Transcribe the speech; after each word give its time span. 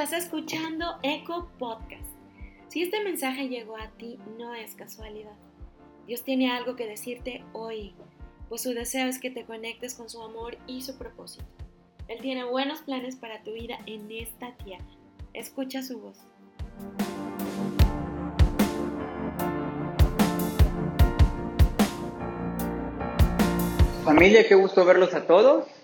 Estás 0.00 0.26
escuchando 0.26 1.00
Eco 1.02 1.50
Podcast. 1.58 2.06
Si 2.68 2.84
este 2.84 3.02
mensaje 3.02 3.48
llegó 3.48 3.76
a 3.76 3.88
ti, 3.98 4.16
no 4.38 4.54
es 4.54 4.76
casualidad. 4.76 5.34
Dios 6.06 6.22
tiene 6.22 6.52
algo 6.52 6.76
que 6.76 6.86
decirte 6.86 7.42
hoy, 7.52 7.96
pues 8.48 8.62
su 8.62 8.74
deseo 8.74 9.08
es 9.08 9.18
que 9.18 9.32
te 9.32 9.44
conectes 9.44 9.94
con 9.94 10.08
su 10.08 10.22
amor 10.22 10.56
y 10.68 10.82
su 10.82 10.96
propósito. 10.96 11.44
Él 12.06 12.20
tiene 12.20 12.44
buenos 12.44 12.82
planes 12.82 13.16
para 13.16 13.42
tu 13.42 13.54
vida 13.54 13.80
en 13.86 14.08
esta 14.12 14.56
tierra. 14.58 14.86
Escucha 15.32 15.82
su 15.82 15.98
voz. 15.98 16.18
Familia, 24.04 24.46
qué 24.46 24.54
gusto 24.54 24.84
verlos 24.84 25.12
a 25.14 25.26
todos. 25.26 25.77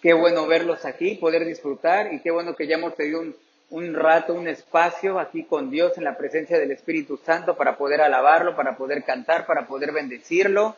Qué 0.00 0.14
bueno 0.14 0.46
verlos 0.46 0.86
aquí, 0.86 1.16
poder 1.16 1.44
disfrutar 1.44 2.12
y 2.14 2.20
qué 2.20 2.30
bueno 2.30 2.56
que 2.56 2.66
ya 2.66 2.76
hemos 2.76 2.96
tenido 2.96 3.22
un, 3.68 3.94
rato, 3.94 4.32
un 4.32 4.48
espacio 4.48 5.18
aquí 5.18 5.44
con 5.44 5.70
Dios 5.70 5.98
en 5.98 6.04
la 6.04 6.16
presencia 6.16 6.58
del 6.58 6.70
Espíritu 6.70 7.18
Santo 7.18 7.54
para 7.56 7.76
poder 7.76 8.00
alabarlo, 8.00 8.56
para 8.56 8.76
poder 8.76 9.04
cantar, 9.04 9.46
para 9.46 9.66
poder 9.66 9.92
bendecirlo. 9.92 10.74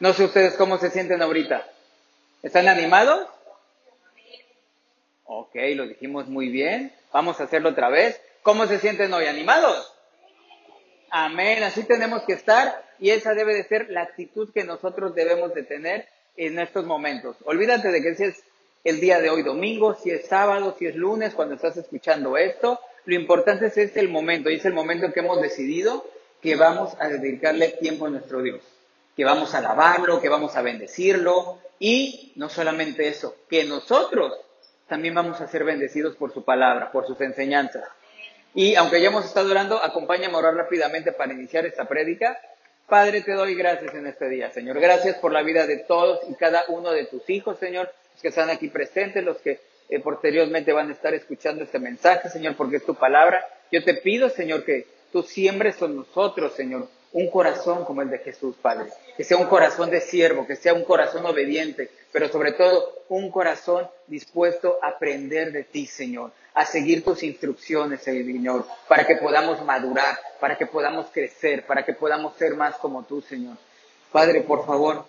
No 0.00 0.12
sé 0.12 0.24
ustedes 0.24 0.54
cómo 0.54 0.78
se 0.78 0.90
sienten 0.90 1.22
ahorita. 1.22 1.68
¿Están 2.42 2.66
animados? 2.66 3.28
Ok, 5.24 5.54
lo 5.74 5.86
dijimos 5.86 6.26
muy 6.26 6.48
bien. 6.48 6.92
Vamos 7.12 7.40
a 7.40 7.44
hacerlo 7.44 7.70
otra 7.70 7.88
vez. 7.90 8.20
¿Cómo 8.42 8.66
se 8.66 8.80
sienten 8.80 9.12
hoy? 9.12 9.26
¿Animados? 9.26 9.94
Amén. 11.10 11.62
Así 11.62 11.84
tenemos 11.84 12.22
que 12.22 12.32
estar 12.32 12.84
y 12.98 13.10
esa 13.10 13.34
debe 13.34 13.54
de 13.54 13.62
ser 13.64 13.88
la 13.90 14.02
actitud 14.02 14.52
que 14.52 14.64
nosotros 14.64 15.14
debemos 15.14 15.54
de 15.54 15.62
tener 15.62 16.08
en 16.36 16.58
estos 16.58 16.86
momentos. 16.86 17.36
Olvídate 17.44 17.90
de 17.90 18.02
que 18.02 18.14
si 18.14 18.24
es 18.24 18.42
el 18.84 19.00
día 19.00 19.20
de 19.20 19.30
hoy 19.30 19.42
domingo, 19.42 19.94
si 19.94 20.10
es 20.10 20.26
sábado, 20.26 20.74
si 20.78 20.86
es 20.86 20.96
lunes, 20.96 21.34
cuando 21.34 21.54
estás 21.54 21.76
escuchando 21.76 22.36
esto. 22.36 22.80
Lo 23.04 23.14
importante 23.14 23.66
es 23.66 23.76
este 23.78 24.00
el 24.00 24.08
momento 24.08 24.50
y 24.50 24.56
es 24.56 24.64
el 24.64 24.72
momento 24.72 25.06
en 25.06 25.12
que 25.12 25.20
hemos 25.20 25.40
decidido 25.40 26.04
que 26.42 26.56
vamos 26.56 26.94
a 27.00 27.08
dedicarle 27.08 27.68
tiempo 27.80 28.06
a 28.06 28.10
nuestro 28.10 28.42
Dios, 28.42 28.60
que 29.16 29.24
vamos 29.24 29.54
a 29.54 29.58
alabarlo, 29.58 30.20
que 30.20 30.28
vamos 30.28 30.56
a 30.56 30.62
bendecirlo 30.62 31.58
y 31.78 32.32
no 32.36 32.48
solamente 32.48 33.08
eso, 33.08 33.34
que 33.48 33.64
nosotros 33.64 34.34
también 34.88 35.14
vamos 35.14 35.40
a 35.40 35.48
ser 35.48 35.64
bendecidos 35.64 36.16
por 36.16 36.32
su 36.32 36.44
palabra, 36.44 36.90
por 36.92 37.06
sus 37.06 37.20
enseñanzas. 37.20 37.84
Y 38.54 38.74
aunque 38.76 39.00
ya 39.00 39.08
hemos 39.08 39.24
estado 39.24 39.50
orando, 39.50 39.82
acompáñame 39.82 40.34
a 40.34 40.38
orar 40.38 40.54
rápidamente 40.54 41.12
para 41.12 41.32
iniciar 41.32 41.66
esta 41.66 41.86
prédica. 41.86 42.38
Padre, 42.88 43.20
te 43.20 43.32
doy 43.32 43.54
gracias 43.54 43.94
en 43.94 44.06
este 44.06 44.28
día, 44.28 44.50
Señor. 44.50 44.80
Gracias 44.80 45.16
por 45.18 45.32
la 45.32 45.42
vida 45.42 45.66
de 45.66 45.76
todos 45.76 46.20
y 46.28 46.34
cada 46.34 46.64
uno 46.68 46.90
de 46.90 47.04
tus 47.04 47.28
hijos, 47.28 47.58
Señor, 47.58 47.92
que 48.20 48.28
están 48.28 48.50
aquí 48.50 48.68
presentes, 48.68 49.24
los 49.24 49.38
que 49.38 49.60
eh, 49.88 50.00
posteriormente 50.00 50.72
van 50.72 50.90
a 50.90 50.92
estar 50.92 51.14
escuchando 51.14 51.64
este 51.64 51.78
mensaje, 51.78 52.28
Señor, 52.28 52.56
porque 52.56 52.76
es 52.76 52.84
tu 52.84 52.94
palabra. 52.94 53.44
Yo 53.72 53.82
te 53.84 53.94
pido, 53.94 54.28
Señor, 54.28 54.64
que 54.64 54.86
tú 55.12 55.22
siembres 55.22 55.76
con 55.76 55.96
nosotros, 55.96 56.52
Señor, 56.54 56.88
un 57.12 57.30
corazón 57.30 57.84
como 57.84 58.02
el 58.02 58.10
de 58.10 58.18
Jesús, 58.18 58.56
Padre. 58.60 58.90
Que 59.16 59.24
sea 59.24 59.38
un 59.38 59.46
corazón 59.46 59.90
de 59.90 60.00
siervo, 60.00 60.46
que 60.46 60.56
sea 60.56 60.74
un 60.74 60.84
corazón 60.84 61.24
obediente, 61.24 61.90
pero 62.12 62.28
sobre 62.28 62.52
todo 62.52 63.02
un 63.08 63.30
corazón 63.30 63.88
dispuesto 64.06 64.78
a 64.82 64.88
aprender 64.88 65.52
de 65.52 65.64
ti, 65.64 65.86
Señor, 65.86 66.32
a 66.54 66.66
seguir 66.66 67.02
tus 67.02 67.22
instrucciones, 67.22 68.02
Señor, 68.02 68.66
para 68.88 69.06
que 69.06 69.16
podamos 69.16 69.64
madurar, 69.64 70.18
para 70.40 70.58
que 70.58 70.66
podamos 70.66 71.06
crecer, 71.12 71.64
para 71.66 71.84
que 71.84 71.94
podamos 71.94 72.36
ser 72.36 72.54
más 72.54 72.76
como 72.76 73.04
tú, 73.04 73.22
Señor. 73.22 73.56
Padre, 74.12 74.42
por 74.42 74.66
favor, 74.66 75.04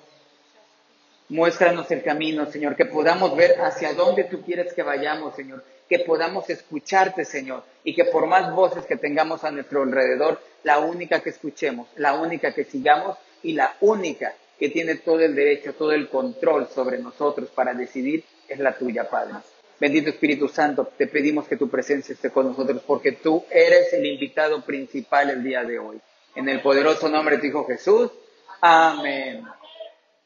muéstranos 1.30 1.90
el 1.92 2.04
camino, 2.04 2.46
Señor, 2.52 2.76
que 2.76 2.86
podamos 2.86 3.36
ver 3.36 3.62
hacia 3.62 3.94
dónde 3.94 4.26
tú 4.26 4.42
quieres 4.42 4.74
que 4.74 4.84
vayamos, 4.84 5.36
Señor, 5.36 5.64
que 5.88 6.00
podamos 6.00 6.50
escucharte, 6.50 7.26
Señor, 7.26 7.64
y 7.84 7.96
que 7.96 8.06
por 8.06 8.28
más 8.28 8.54
voces 8.54 8.86
que 8.86 8.98
tengamos 8.98 9.44
a 9.44 9.52
nuestro 9.52 9.84
alrededor, 9.84 10.42
la 10.64 10.80
única 10.80 11.22
que 11.22 11.30
escuchemos, 11.30 11.88
la 11.96 12.14
única 12.14 12.54
que 12.54 12.66
sigamos 12.66 13.18
y 13.44 13.54
la 13.54 13.76
única 13.82 14.34
que 14.60 14.70
tiene 14.70 14.96
todo 14.96 15.22
el 15.22 15.36
derecho, 15.36 15.74
todo 15.74 15.94
el 15.94 16.10
control 16.10 16.68
sobre 16.68 17.00
nosotros 17.00 17.50
para 17.50 17.74
decidir 17.74 18.26
es 18.48 18.60
la 18.60 18.78
tuya, 18.78 19.10
Padre. 19.10 19.36
Bendito 19.80 20.10
Espíritu 20.10 20.50
Santo, 20.50 20.92
te 20.98 21.08
pedimos 21.08 21.48
que 21.48 21.56
tu 21.56 21.70
presencia 21.70 22.14
esté 22.14 22.30
con 22.32 22.48
nosotros 22.48 22.82
porque 22.86 23.14
tú 23.14 23.46
eres 23.50 23.94
el 23.94 24.06
invitado 24.06 24.62
principal 24.66 25.30
el 25.30 25.42
día 25.42 25.64
de 25.64 25.80
hoy. 25.80 26.02
En 26.36 26.50
el 26.50 26.62
poderoso 26.62 27.08
nombre 27.08 27.38
de 27.38 27.42
tu 27.42 27.48
Hijo 27.48 27.66
Jesús. 27.66 28.12
Amén. 28.60 29.46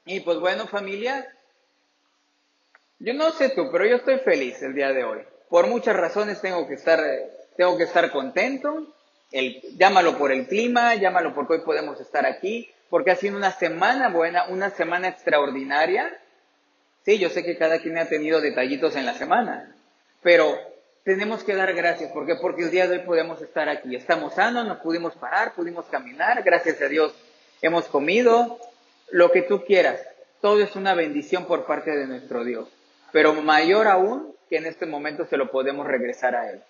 Y 0.06 0.19
pues 0.19 0.40
bueno, 0.40 0.68
familia, 0.68 1.25
yo 3.00 3.14
no 3.14 3.31
sé 3.31 3.50
tú, 3.50 3.69
pero 3.72 3.86
yo 3.86 3.97
estoy 3.97 4.19
feliz 4.19 4.62
el 4.62 4.74
día 4.74 4.91
de 4.91 5.03
hoy. 5.03 5.19
Por 5.50 5.68
muchas 5.68 5.96
razones 5.96 6.41
tengo 6.41 6.68
que 6.68 6.74
estar, 6.74 7.02
tengo 7.56 7.78
que 7.78 7.84
estar 7.84 8.12
contento. 8.12 8.88
El, 9.31 9.62
llámalo 9.78 10.18
por 10.18 10.31
el 10.31 10.47
clima, 10.47 10.96
llámalo 10.96 11.34
porque 11.34 11.53
hoy 11.53 11.62
podemos 11.62 12.00
estar 12.02 12.25
aquí, 12.25 12.69
porque 12.90 13.12
ha 13.12 13.16
sido 13.16 13.38
una 13.38 13.52
semana 13.52 14.09
buena, 14.09 14.46
una 14.47 14.69
semana 14.69 15.08
extraordinaria. 15.08 16.19
Sí, 17.06 17.18
yo 17.18 17.30
sé 17.30 17.44
que 17.44 17.58
cada 17.58 17.80
quien 17.80 17.97
ha 17.97 18.06
tenido 18.06 18.42
detallitos 18.42 18.96
en 18.96 19.06
la 19.06 19.13
semana, 19.13 19.75
pero 20.22 20.58
tenemos 21.03 21.44
que 21.44 21.56
dar 21.56 21.74
gracias. 21.74 22.12
¿Por 22.12 22.25
qué? 22.25 22.36
Porque 22.36 22.63
el 22.63 22.72
día 22.72 22.88
de 22.88 23.00
hoy 23.00 23.06
podemos 23.06 23.42
estar 23.42 23.69
aquí. 23.69 23.96
Estamos 23.96 24.36
sanos, 24.36 24.66
nos 24.68 24.78
pudimos 24.80 25.16
parar, 25.16 25.53
pudimos 25.53 25.86
caminar, 25.86 26.44
gracias 26.44 26.81
a 26.81 26.88
Dios. 26.88 27.13
Hemos 27.62 27.86
comido 27.86 28.59
lo 29.13 29.31
que 29.31 29.44
tú 29.44 29.63
quieras. 29.63 30.01
Todo 30.41 30.59
es 30.62 30.75
una 30.75 30.96
bendición 30.96 31.46
por 31.46 31.66
parte 31.66 31.96
de 31.96 32.07
nuestro 32.07 32.44
Dios. 32.44 32.68
Pero 33.12 33.34
mayor 33.35 33.88
aún 33.88 34.34
que 34.50 34.57
en 34.57 34.66
este 34.66 34.88
momento 34.88 35.25
se 35.28 35.38
lo 35.38 35.51
podemos 35.51 35.85
regresar 35.85 36.35
a 36.35 36.50
Él. 36.50 36.62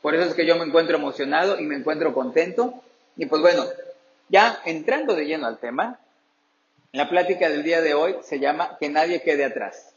Por 0.00 0.14
eso 0.14 0.28
es 0.28 0.34
que 0.34 0.46
yo 0.46 0.56
me 0.56 0.64
encuentro 0.64 0.96
emocionado 0.96 1.58
y 1.58 1.64
me 1.64 1.74
encuentro 1.74 2.14
contento. 2.14 2.84
Y 3.16 3.26
pues 3.26 3.42
bueno, 3.42 3.64
ya 4.28 4.60
entrando 4.64 5.16
de 5.16 5.26
lleno 5.26 5.48
al 5.48 5.58
tema, 5.58 5.98
la 6.92 7.08
plática 7.08 7.48
del 7.48 7.64
día 7.64 7.80
de 7.80 7.94
hoy 7.94 8.14
se 8.22 8.38
llama 8.38 8.76
Que 8.78 8.88
nadie 8.88 9.20
quede 9.22 9.44
atrás. 9.44 9.92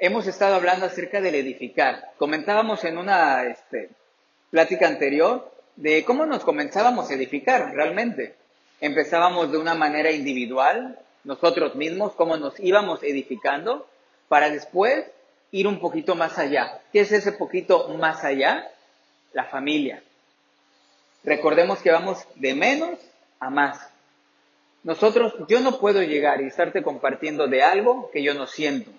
Hemos 0.00 0.26
estado 0.26 0.54
hablando 0.54 0.86
acerca 0.86 1.20
del 1.20 1.34
edificar. 1.34 2.12
Comentábamos 2.16 2.84
en 2.84 2.96
una 2.96 3.44
este, 3.44 3.90
plática 4.50 4.88
anterior 4.88 5.52
de 5.76 6.06
cómo 6.06 6.24
nos 6.24 6.42
comenzábamos 6.42 7.10
a 7.10 7.14
edificar 7.14 7.74
realmente. 7.74 8.34
Empezábamos 8.80 9.50
de 9.50 9.58
una 9.58 9.74
manera 9.74 10.10
individual, 10.10 10.98
nosotros 11.24 11.74
mismos, 11.74 12.12
cómo 12.12 12.36
nos 12.36 12.58
íbamos 12.60 13.02
edificando, 13.02 13.88
para 14.28 14.50
después 14.50 15.06
ir 15.50 15.66
un 15.66 15.80
poquito 15.80 16.14
más 16.14 16.38
allá. 16.38 16.80
¿Qué 16.92 17.00
es 17.00 17.12
ese 17.12 17.32
poquito 17.32 17.88
más 17.98 18.24
allá? 18.24 18.70
La 19.32 19.44
familia. 19.44 20.02
Recordemos 21.24 21.80
que 21.80 21.90
vamos 21.90 22.24
de 22.36 22.54
menos 22.54 22.98
a 23.40 23.50
más. 23.50 23.78
Nosotros, 24.84 25.34
yo 25.48 25.60
no 25.60 25.78
puedo 25.78 26.02
llegar 26.02 26.40
y 26.40 26.46
estarte 26.46 26.82
compartiendo 26.82 27.48
de 27.48 27.62
algo 27.62 28.10
que 28.12 28.22
yo 28.22 28.34
no 28.34 28.46
siento. 28.46 28.90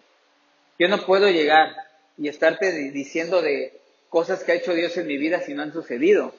Yo 0.77 0.89
no 0.89 1.05
puedo 1.05 1.29
llegar 1.29 1.75
y 2.17 2.27
estarte 2.27 2.71
diciendo 2.91 3.41
de 3.41 3.79
cosas 4.09 4.43
que 4.43 4.51
ha 4.51 4.55
hecho 4.55 4.73
Dios 4.73 4.97
en 4.97 5.07
mi 5.07 5.17
vida 5.17 5.39
si 5.41 5.53
no 5.53 5.63
han 5.63 5.71
sucedido. 5.71 6.33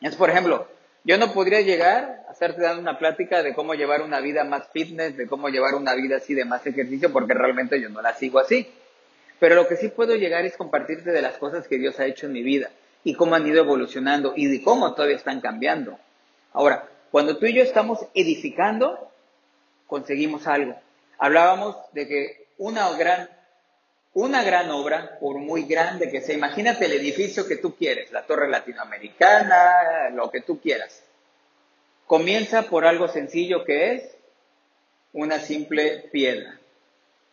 Es, 0.00 0.16
por 0.16 0.30
ejemplo, 0.30 0.68
yo 1.04 1.18
no 1.18 1.32
podría 1.32 1.60
llegar 1.60 2.24
a 2.28 2.32
estarte 2.32 2.62
dando 2.62 2.80
una 2.80 2.98
plática 2.98 3.42
de 3.42 3.54
cómo 3.54 3.74
llevar 3.74 4.02
una 4.02 4.20
vida 4.20 4.44
más 4.44 4.68
fitness, 4.72 5.16
de 5.16 5.26
cómo 5.26 5.48
llevar 5.48 5.74
una 5.74 5.94
vida 5.94 6.16
así 6.16 6.34
de 6.34 6.44
más 6.44 6.64
ejercicio, 6.66 7.12
porque 7.12 7.34
realmente 7.34 7.80
yo 7.80 7.88
no 7.88 8.02
la 8.02 8.14
sigo 8.14 8.38
así. 8.38 8.68
Pero 9.40 9.56
lo 9.56 9.66
que 9.66 9.76
sí 9.76 9.88
puedo 9.88 10.14
llegar 10.14 10.44
es 10.44 10.56
compartirte 10.56 11.10
de 11.10 11.22
las 11.22 11.36
cosas 11.38 11.66
que 11.66 11.78
Dios 11.78 11.98
ha 11.98 12.06
hecho 12.06 12.26
en 12.26 12.32
mi 12.32 12.42
vida 12.42 12.70
y 13.02 13.14
cómo 13.14 13.34
han 13.34 13.46
ido 13.46 13.58
evolucionando 13.64 14.34
y 14.36 14.46
de 14.46 14.62
cómo 14.62 14.94
todavía 14.94 15.16
están 15.16 15.40
cambiando. 15.40 15.98
Ahora, 16.52 16.88
cuando 17.10 17.36
tú 17.36 17.46
y 17.46 17.54
yo 17.54 17.62
estamos 17.62 18.06
edificando, 18.14 19.10
conseguimos 19.88 20.46
algo. 20.46 20.76
Hablábamos 21.18 21.76
de 21.92 22.06
que 22.06 22.46
una 22.58 22.90
gran, 22.96 23.28
una 24.14 24.42
gran 24.42 24.70
obra, 24.70 25.18
por 25.18 25.38
muy 25.38 25.64
grande 25.64 26.10
que 26.10 26.20
sea, 26.20 26.34
imagínate 26.34 26.84
el 26.84 26.92
edificio 26.92 27.46
que 27.46 27.56
tú 27.56 27.74
quieres, 27.74 28.12
la 28.12 28.26
torre 28.26 28.48
latinoamericana, 28.48 30.10
lo 30.12 30.30
que 30.30 30.42
tú 30.42 30.60
quieras. 30.60 31.02
Comienza 32.06 32.62
por 32.64 32.84
algo 32.84 33.08
sencillo 33.08 33.64
que 33.64 33.94
es 33.94 34.16
una 35.14 35.38
simple 35.38 36.08
piedra. 36.12 36.58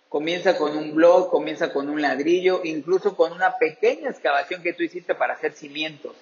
Comienza 0.08 0.58
con 0.58 0.76
un 0.78 0.96
blog, 0.96 1.30
comienza 1.30 1.72
con 1.72 1.90
un 1.90 2.02
ladrillo, 2.02 2.62
incluso 2.64 3.16
con 3.16 3.32
una 3.34 3.58
pequeña 3.58 4.10
excavación 4.10 4.64
que 4.64 4.74
tú 4.74 4.84
hiciste 4.84 5.14
para 5.16 5.34
hacer 5.34 5.54
cimientos. 5.54 6.16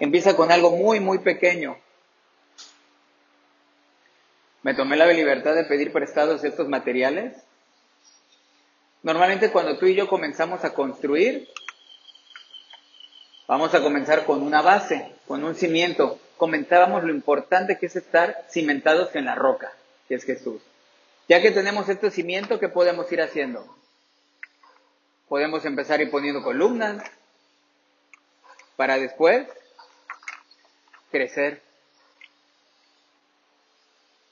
Empieza 0.00 0.34
con 0.34 0.50
algo 0.50 0.70
muy, 0.70 1.00
muy 1.00 1.18
pequeño. 1.18 1.76
Me 4.62 4.74
tomé 4.74 4.96
la 4.96 5.06
libertad 5.06 5.54
de 5.54 5.64
pedir 5.64 5.92
prestados 5.92 6.42
estos 6.44 6.68
materiales. 6.68 7.34
Normalmente 9.08 9.50
cuando 9.50 9.78
tú 9.78 9.86
y 9.86 9.94
yo 9.94 10.06
comenzamos 10.06 10.66
a 10.66 10.74
construir, 10.74 11.48
vamos 13.46 13.72
a 13.72 13.80
comenzar 13.80 14.26
con 14.26 14.42
una 14.42 14.60
base, 14.60 15.14
con 15.26 15.44
un 15.44 15.54
cimiento. 15.54 16.20
Comentábamos 16.36 17.04
lo 17.04 17.14
importante 17.14 17.78
que 17.78 17.86
es 17.86 17.96
estar 17.96 18.44
cimentados 18.50 19.16
en 19.16 19.24
la 19.24 19.34
roca, 19.34 19.72
que 20.08 20.16
es 20.16 20.24
Jesús. 20.24 20.60
Ya 21.26 21.40
que 21.40 21.52
tenemos 21.52 21.88
este 21.88 22.10
cimiento, 22.10 22.60
¿qué 22.60 22.68
podemos 22.68 23.10
ir 23.10 23.22
haciendo? 23.22 23.64
Podemos 25.26 25.64
empezar 25.64 26.02
ir 26.02 26.10
poniendo 26.10 26.42
columnas 26.42 27.02
para 28.76 28.98
después 28.98 29.48
crecer. 31.10 31.62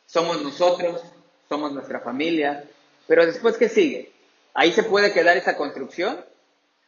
Somos 0.05 0.43
nosotros, 0.43 1.03
somos 1.49 1.73
nuestra 1.73 2.01
familia, 2.01 2.69
pero 3.07 3.25
después 3.25 3.57
¿qué 3.57 3.71
sigue? 3.71 4.16
Ahí 4.59 4.73
se 4.73 4.85
puede 4.85 5.13
quedar 5.13 5.37
esa 5.37 5.55
construcción, 5.55 6.25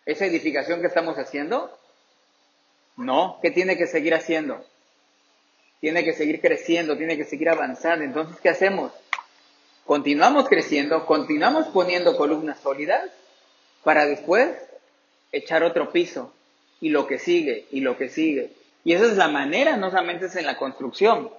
esa 0.06 0.24
edificación 0.24 0.80
que 0.80 0.86
estamos 0.86 1.18
haciendo. 1.18 1.70
No, 2.96 3.38
¿qué 3.42 3.50
tiene 3.50 3.76
que 3.76 3.86
seguir 3.86 4.14
haciendo? 4.14 4.64
Tiene 5.82 6.02
que 6.02 6.14
seguir 6.14 6.40
creciendo, 6.40 6.96
tiene 6.96 7.18
que 7.18 7.24
seguir 7.24 7.50
avanzando. 7.50 8.06
Entonces, 8.06 8.40
¿qué 8.40 8.48
hacemos? 8.48 8.90
Continuamos 9.84 10.48
creciendo, 10.48 11.04
continuamos 11.04 11.66
poniendo 11.66 12.16
columnas 12.16 12.58
sólidas 12.58 13.02
para 13.84 14.06
después 14.06 14.48
echar 15.30 15.62
otro 15.62 15.92
piso 15.92 16.32
y 16.80 16.88
lo 16.88 17.06
que 17.06 17.18
sigue 17.18 17.66
y 17.70 17.80
lo 17.80 17.98
que 17.98 18.08
sigue. 18.08 18.50
Y 18.82 18.94
esa 18.94 19.04
es 19.04 19.18
la 19.18 19.28
manera, 19.28 19.76
no 19.76 19.90
solamente 19.90 20.24
es 20.26 20.36
en 20.36 20.46
la 20.46 20.56
construcción, 20.56 21.30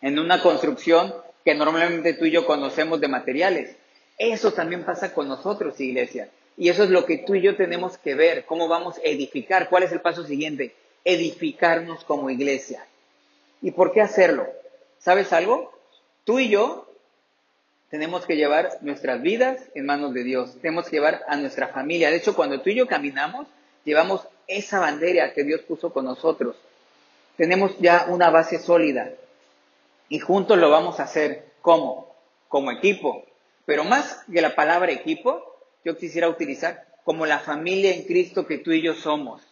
en 0.00 0.18
una 0.18 0.42
construcción 0.42 1.14
que 1.44 1.54
normalmente 1.54 2.14
tú 2.14 2.24
y 2.24 2.32
yo 2.32 2.46
conocemos 2.46 3.00
de 3.00 3.06
materiales. 3.06 3.76
Eso 4.18 4.52
también 4.52 4.84
pasa 4.84 5.12
con 5.12 5.28
nosotros, 5.28 5.80
iglesia. 5.80 6.30
Y 6.56 6.70
eso 6.70 6.84
es 6.84 6.90
lo 6.90 7.04
que 7.04 7.18
tú 7.18 7.34
y 7.34 7.42
yo 7.42 7.56
tenemos 7.56 7.98
que 7.98 8.14
ver, 8.14 8.46
cómo 8.46 8.66
vamos 8.68 8.96
a 8.98 9.02
edificar, 9.02 9.68
cuál 9.68 9.82
es 9.82 9.92
el 9.92 10.00
paso 10.00 10.24
siguiente, 10.24 10.74
edificarnos 11.04 12.04
como 12.04 12.30
iglesia. 12.30 12.86
¿Y 13.60 13.72
por 13.72 13.92
qué 13.92 14.00
hacerlo? 14.00 14.46
¿Sabes 14.98 15.32
algo? 15.32 15.72
Tú 16.24 16.38
y 16.38 16.48
yo 16.48 16.90
tenemos 17.90 18.26
que 18.26 18.36
llevar 18.36 18.78
nuestras 18.80 19.20
vidas 19.22 19.60
en 19.74 19.86
manos 19.86 20.12
de 20.14 20.24
Dios, 20.24 20.56
tenemos 20.60 20.86
que 20.86 20.96
llevar 20.96 21.24
a 21.28 21.36
nuestra 21.36 21.68
familia. 21.68 22.10
De 22.10 22.16
hecho, 22.16 22.34
cuando 22.34 22.60
tú 22.60 22.70
y 22.70 22.74
yo 22.74 22.86
caminamos, 22.86 23.46
llevamos 23.84 24.26
esa 24.46 24.80
bandera 24.80 25.32
que 25.32 25.44
Dios 25.44 25.60
puso 25.62 25.92
con 25.92 26.04
nosotros. 26.04 26.56
Tenemos 27.36 27.78
ya 27.78 28.06
una 28.08 28.30
base 28.30 28.58
sólida 28.58 29.10
y 30.08 30.18
juntos 30.18 30.58
lo 30.58 30.70
vamos 30.70 31.00
a 31.00 31.04
hacer. 31.04 31.44
¿Cómo? 31.60 32.14
Como 32.48 32.70
equipo. 32.72 33.24
Pero 33.66 33.84
más 33.84 34.24
que 34.32 34.40
la 34.40 34.54
palabra 34.54 34.92
equipo, 34.92 35.42
yo 35.84 35.98
quisiera 35.98 36.28
utilizar 36.28 36.86
como 37.04 37.26
la 37.26 37.40
familia 37.40 37.94
en 37.94 38.04
Cristo 38.04 38.46
que 38.46 38.58
tú 38.58 38.72
y 38.72 38.80
yo 38.80 38.94
somos. 38.94 39.42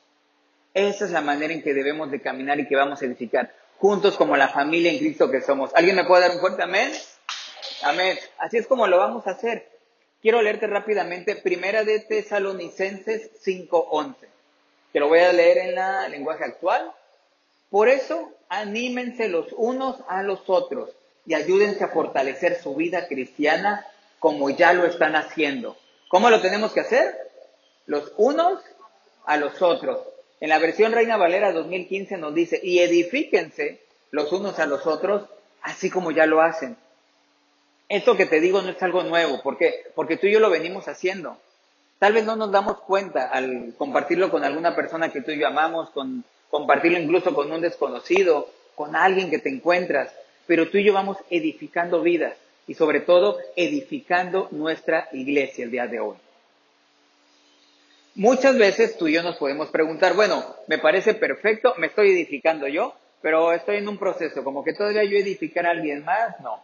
Esa 0.72 1.04
es 1.04 1.10
la 1.10 1.20
manera 1.20 1.52
en 1.52 1.62
que 1.62 1.74
debemos 1.74 2.10
de 2.10 2.20
caminar 2.20 2.58
y 2.58 2.66
que 2.66 2.76
vamos 2.76 3.02
a 3.02 3.04
edificar. 3.04 3.54
Juntos 3.78 4.16
como 4.16 4.36
la 4.36 4.48
familia 4.48 4.90
en 4.90 4.98
Cristo 4.98 5.30
que 5.30 5.40
somos. 5.40 5.70
¿Alguien 5.74 5.96
me 5.96 6.04
puede 6.04 6.22
dar 6.22 6.32
un 6.32 6.40
fuerte 6.40 6.62
amén? 6.62 6.90
Amén. 7.82 8.16
Así 8.38 8.56
es 8.56 8.66
como 8.66 8.86
lo 8.86 8.98
vamos 8.98 9.26
a 9.26 9.32
hacer. 9.32 9.68
Quiero 10.22 10.40
leerte 10.42 10.66
rápidamente 10.68 11.36
Primera 11.36 11.84
de 11.84 12.00
Tesalonicenses 12.00 13.30
5:11. 13.44 14.14
Que 14.92 15.00
lo 15.00 15.08
voy 15.08 15.18
a 15.18 15.32
leer 15.32 15.58
en 15.58 15.74
la 15.74 16.08
lenguaje 16.08 16.44
actual. 16.44 16.90
Por 17.68 17.88
eso, 17.88 18.32
anímense 18.48 19.28
los 19.28 19.52
unos 19.52 19.98
a 20.08 20.22
los 20.22 20.48
otros 20.48 20.90
y 21.26 21.34
ayúdense 21.34 21.84
a 21.84 21.88
fortalecer 21.88 22.60
su 22.60 22.74
vida 22.74 23.06
cristiana 23.06 23.86
como 24.24 24.48
ya 24.48 24.72
lo 24.72 24.86
están 24.86 25.16
haciendo. 25.16 25.76
¿Cómo 26.08 26.30
lo 26.30 26.40
tenemos 26.40 26.72
que 26.72 26.80
hacer? 26.80 27.14
Los 27.84 28.10
unos 28.16 28.58
a 29.26 29.36
los 29.36 29.60
otros. 29.60 29.98
En 30.40 30.48
la 30.48 30.58
versión 30.58 30.92
Reina 30.92 31.18
Valera 31.18 31.52
2015 31.52 32.16
nos 32.16 32.34
dice, 32.34 32.58
y 32.62 32.78
edifíquense 32.78 33.82
los 34.12 34.32
unos 34.32 34.58
a 34.60 34.64
los 34.64 34.86
otros, 34.86 35.28
así 35.60 35.90
como 35.90 36.10
ya 36.10 36.24
lo 36.24 36.40
hacen. 36.40 36.78
Esto 37.90 38.16
que 38.16 38.24
te 38.24 38.40
digo 38.40 38.62
no 38.62 38.70
es 38.70 38.82
algo 38.82 39.02
nuevo, 39.02 39.42
¿por 39.42 39.58
qué? 39.58 39.92
Porque 39.94 40.16
tú 40.16 40.26
y 40.26 40.32
yo 40.32 40.40
lo 40.40 40.48
venimos 40.48 40.88
haciendo. 40.88 41.36
Tal 41.98 42.14
vez 42.14 42.24
no 42.24 42.34
nos 42.34 42.50
damos 42.50 42.80
cuenta 42.80 43.28
al 43.28 43.74
compartirlo 43.76 44.30
con 44.30 44.42
alguna 44.42 44.74
persona 44.74 45.12
que 45.12 45.20
tú 45.20 45.32
y 45.32 45.38
yo 45.38 45.48
amamos, 45.48 45.90
con 45.90 46.24
compartirlo 46.48 46.98
incluso 46.98 47.34
con 47.34 47.52
un 47.52 47.60
desconocido, 47.60 48.48
con 48.74 48.96
alguien 48.96 49.28
que 49.28 49.38
te 49.38 49.50
encuentras, 49.50 50.14
pero 50.46 50.70
tú 50.70 50.78
y 50.78 50.84
yo 50.84 50.94
vamos 50.94 51.18
edificando 51.28 52.00
vidas 52.00 52.38
y 52.66 52.74
sobre 52.74 53.00
todo 53.00 53.38
edificando 53.56 54.48
nuestra 54.50 55.08
iglesia 55.12 55.64
el 55.64 55.70
día 55.70 55.86
de 55.86 56.00
hoy. 56.00 56.16
Muchas 58.16 58.56
veces 58.56 58.96
tú 58.96 59.08
y 59.08 59.14
yo 59.14 59.22
nos 59.22 59.36
podemos 59.36 59.68
preguntar, 59.70 60.14
bueno, 60.14 60.44
me 60.68 60.78
parece 60.78 61.14
perfecto, 61.14 61.74
me 61.78 61.88
estoy 61.88 62.10
edificando 62.10 62.68
yo, 62.68 62.94
pero 63.20 63.52
estoy 63.52 63.78
en 63.78 63.88
un 63.88 63.98
proceso, 63.98 64.44
como 64.44 64.62
que 64.62 64.72
todavía 64.72 65.02
yo 65.04 65.16
edificar 65.16 65.66
a 65.66 65.70
alguien 65.70 66.04
más, 66.04 66.38
no. 66.40 66.62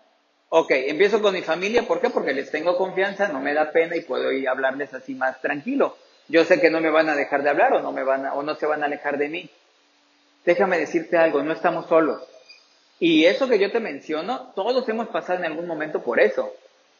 Ok, 0.50 0.70
empiezo 0.70 1.20
con 1.22 1.34
mi 1.34 1.42
familia, 1.42 1.82
¿por 1.84 2.00
qué? 2.00 2.10
Porque 2.10 2.32
les 2.32 2.50
tengo 2.50 2.76
confianza, 2.76 3.28
no 3.28 3.40
me 3.40 3.54
da 3.54 3.72
pena 3.72 3.96
y 3.96 4.02
puedo 4.02 4.30
ir 4.32 4.48
a 4.48 4.52
hablarles 4.52 4.92
así 4.94 5.14
más 5.14 5.40
tranquilo. 5.40 5.96
Yo 6.28 6.44
sé 6.44 6.60
que 6.60 6.70
no 6.70 6.80
me 6.80 6.90
van 6.90 7.08
a 7.08 7.16
dejar 7.16 7.42
de 7.42 7.50
hablar 7.50 7.72
o 7.72 7.82
no 7.82 7.90
me 7.90 8.04
van 8.04 8.26
a, 8.26 8.34
o 8.34 8.42
no 8.42 8.54
se 8.54 8.66
van 8.66 8.82
a 8.82 8.86
alejar 8.86 9.18
de 9.18 9.28
mí. 9.28 9.50
Déjame 10.44 10.78
decirte 10.78 11.16
algo, 11.16 11.42
no 11.42 11.52
estamos 11.52 11.86
solos. 11.86 12.22
Y 13.00 13.24
eso 13.24 13.48
que 13.48 13.58
yo 13.58 13.72
te 13.72 13.80
menciono, 13.80 14.52
todos 14.54 14.86
hemos 14.90 15.08
pasado 15.08 15.38
en 15.38 15.46
algún 15.46 15.66
momento 15.66 16.02
por 16.02 16.20
eso. 16.20 16.54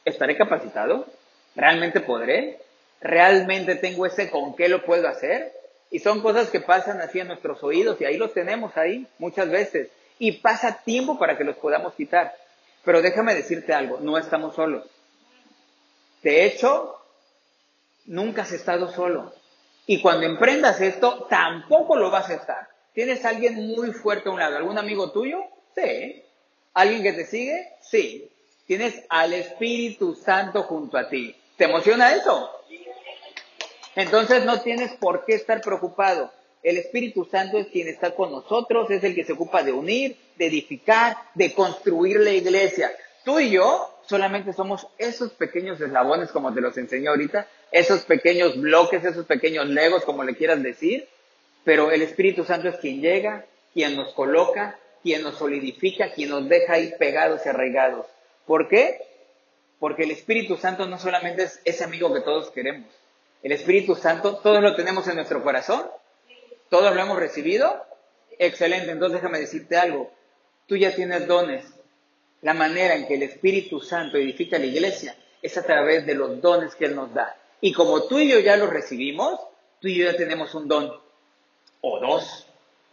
¿Estaré 0.07 0.35
capacitado? 0.35 1.07
¿Realmente 1.55 2.01
podré? 2.01 2.59
¿Realmente 3.03 3.77
tengo 3.77 4.07
ese 4.07 4.31
con 4.31 4.57
qué 4.57 4.71
lo 4.71 4.83
puedo 4.83 5.07
hacer? 5.07 5.53
Y 5.91 5.99
son 5.99 6.23
cosas 6.23 6.49
que 6.49 6.61
pasan 6.61 7.03
así 7.03 7.21
en 7.21 7.29
nuestros 7.29 7.63
oídos 7.63 8.01
y 8.01 8.07
ahí 8.07 8.17
los 8.17 8.33
tenemos 8.33 8.79
ahí 8.79 9.07
muchas 9.19 9.51
veces. 9.51 9.89
Y 10.19 10.33
pasa 10.33 10.83
tiempo 10.83 11.19
para 11.19 11.37
que 11.37 11.45
los 11.45 11.57
podamos 11.57 11.93
quitar. 11.95 12.35
Pero 12.83 13.03
déjame 13.03 13.35
decirte 13.35 13.75
algo, 13.75 13.99
no 14.01 14.17
estamos 14.17 14.55
solos. 14.55 14.87
De 16.23 16.47
hecho, 16.47 16.97
nunca 18.07 18.43
has 18.43 18.53
estado 18.53 18.91
solo. 18.91 19.35
Y 19.87 20.01
cuando 20.01 20.25
emprendas 20.25 20.81
esto, 20.81 21.27
tampoco 21.29 21.97
lo 21.97 22.11
vas 22.11 22.31
a 22.31 22.35
estar. 22.35 22.69
¿Tienes 22.95 23.25
a 23.27 23.31
alguien 23.31 23.67
muy 23.67 23.93
fuerte 23.93 24.31
a 24.31 24.33
un 24.33 24.39
lado? 24.39 24.57
¿Algún 24.57 24.79
amigo 24.79 25.13
tuyo? 25.13 25.41
Sí. 25.75 26.23
¿Alguien 26.75 27.03
que 27.03 27.13
te 27.13 27.27
sigue? 27.27 27.69
Sí. 27.81 28.31
Tienes 28.67 29.03
al 29.09 29.33
Espíritu 29.33 30.15
Santo 30.15 30.63
junto 30.63 30.97
a 30.97 31.09
ti. 31.09 31.35
¿Te 31.57 31.65
emociona 31.65 32.15
eso? 32.15 32.51
Entonces 33.97 34.45
no 34.45 34.61
tienes 34.61 34.93
por 34.93 35.25
qué 35.25 35.35
estar 35.35 35.61
preocupado. 35.61 36.31
El 36.63 36.77
Espíritu 36.77 37.25
Santo 37.25 37.59
es 37.59 37.69
quien 37.69 37.89
está 37.89 38.15
con 38.15 38.31
nosotros, 38.31 38.91
es 38.91 39.03
el 39.03 39.15
que 39.15 39.25
se 39.25 39.33
ocupa 39.33 39.63
de 39.63 39.73
unir, 39.73 40.17
de 40.37 40.47
edificar, 40.47 41.17
de 41.35 41.53
construir 41.55 42.21
la 42.21 42.31
iglesia. 42.31 42.93
Tú 43.25 43.41
y 43.41 43.51
yo 43.51 43.91
solamente 44.07 44.53
somos 44.53 44.87
esos 44.99 45.33
pequeños 45.33 45.81
eslabones, 45.81 46.31
como 46.31 46.53
te 46.53 46.61
los 46.61 46.77
enseñé 46.77 47.09
ahorita, 47.09 47.47
esos 47.73 48.03
pequeños 48.03 48.61
bloques, 48.61 49.05
esos 49.05 49.27
pequeños 49.27 49.69
legos, 49.69 50.05
como 50.05 50.25
le 50.25 50.37
quieras 50.37 50.63
decir, 50.63 51.09
pero 51.65 51.91
el 51.91 52.03
Espíritu 52.03 52.45
Santo 52.45 52.69
es 52.69 52.77
quien 52.77 53.01
llega, 53.01 53.45
quien 53.73 53.97
nos 53.97 54.13
coloca, 54.13 54.79
quien 55.03 55.23
nos 55.23 55.37
solidifica, 55.37 56.13
quien 56.13 56.31
nos 56.31 56.49
deja 56.49 56.75
ahí 56.75 56.93
pegados 56.99 57.43
y 57.45 57.49
arraigados. 57.49 58.07
¿Por 58.47 58.69
qué? 58.69 59.01
Porque 59.79 60.05
el 60.05 60.11
Espíritu 60.11 60.57
Santo 60.57 60.87
no 60.87 60.99
solamente 60.99 61.45
es 61.45 61.61
ese 61.65 61.85
amigo 61.85 62.13
que 62.13 62.21
todos 62.21 62.51
queremos. 62.51 62.89
El 63.43 63.53
Espíritu 63.53 63.95
Santo, 63.95 64.37
todos 64.37 64.63
lo 64.63 64.77
tenemos 64.77 65.09
en 65.09 65.17
nuestro 65.17 65.43
corazón, 65.43 65.87
todos 66.69 66.95
lo 66.95 67.01
hemos 67.01 67.19
recibido. 67.19 67.85
Excelente, 68.39 68.91
entonces 68.91 69.21
déjame 69.21 69.41
decirte 69.41 69.77
algo. 69.77 70.11
Tú 70.67 70.77
ya 70.77 70.95
tienes 70.95 71.27
dones. 71.27 71.65
La 72.43 72.55
manera 72.55 72.95
en 72.95 73.07
que 73.07 73.15
el 73.15 73.23
Espíritu 73.23 73.81
Santo 73.81 74.17
edifica 74.19 74.59
la 74.59 74.67
iglesia 74.67 75.17
es 75.43 75.57
a 75.57 75.63
través 75.63 76.07
de 76.07 76.15
los 76.15 76.41
dones 76.41 76.75
que 76.75 76.87
Él 76.87 76.95
nos 76.95 77.13
da. 77.15 77.37
Y 77.61 77.73
como 77.73 78.05
tú 78.05 78.19
y 78.19 78.29
yo 78.29 78.39
ya 78.41 78.57
los 78.57 78.71
recibimos, 78.71 79.41
tú 79.81 79.89
y 79.89 79.97
yo 79.97 80.11
ya 80.11 80.17
tenemos 80.17 80.55
un 80.55 80.69
don. 80.69 80.93
O 81.83 81.99
dos, 81.99 82.47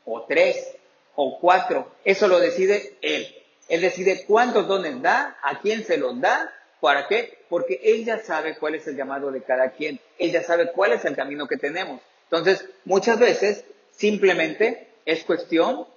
o 0.05 0.21
tres, 0.23 0.76
o 1.17 1.39
cuatro. 1.39 1.91
Eso 2.05 2.27
lo 2.27 2.39
decide 2.39 2.95
Él. 3.01 3.27
Él 3.67 3.81
decide 3.81 4.23
cuántos 4.25 4.67
dones 4.67 5.01
da, 5.01 5.37
a 5.41 5.59
quién 5.59 5.83
se 5.83 5.97
los 5.97 6.21
da, 6.21 6.53
¿para 6.79 7.07
qué? 7.07 7.39
Porque 7.49 7.81
Él 7.83 8.05
ya 8.05 8.19
sabe 8.19 8.55
cuál 8.57 8.75
es 8.75 8.87
el 8.87 8.95
llamado 8.95 9.31
de 9.31 9.41
cada 9.41 9.71
quien. 9.71 9.99
Él 10.19 10.31
ya 10.31 10.43
sabe 10.43 10.71
cuál 10.71 10.93
es 10.93 11.03
el 11.05 11.15
camino 11.15 11.47
que 11.47 11.57
tenemos. 11.57 11.99
Entonces, 12.29 12.65
muchas 12.85 13.19
veces 13.19 13.65
simplemente 13.91 14.87
es 15.05 15.23
cuestión 15.23 15.87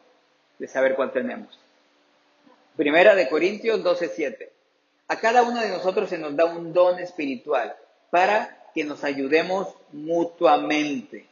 de 0.59 0.67
saber 0.67 0.97
cuál 0.97 1.13
tenemos. 1.13 1.59
Primera 2.77 3.15
de 3.15 3.29
Corintios 3.29 3.85
12:7. 3.85 4.49
A 5.09 5.17
cada 5.17 5.43
uno 5.43 5.61
de 5.61 5.69
nosotros 5.69 6.09
se 6.09 6.19
nos 6.19 6.35
da 6.35 6.47
un 6.47 6.73
don 6.73 6.99
espiritual 6.99 7.77
para 8.11 8.65
que 8.75 8.85
nos 8.85 9.05
ayudemos 9.05 9.69
mutuamente. 9.93 11.27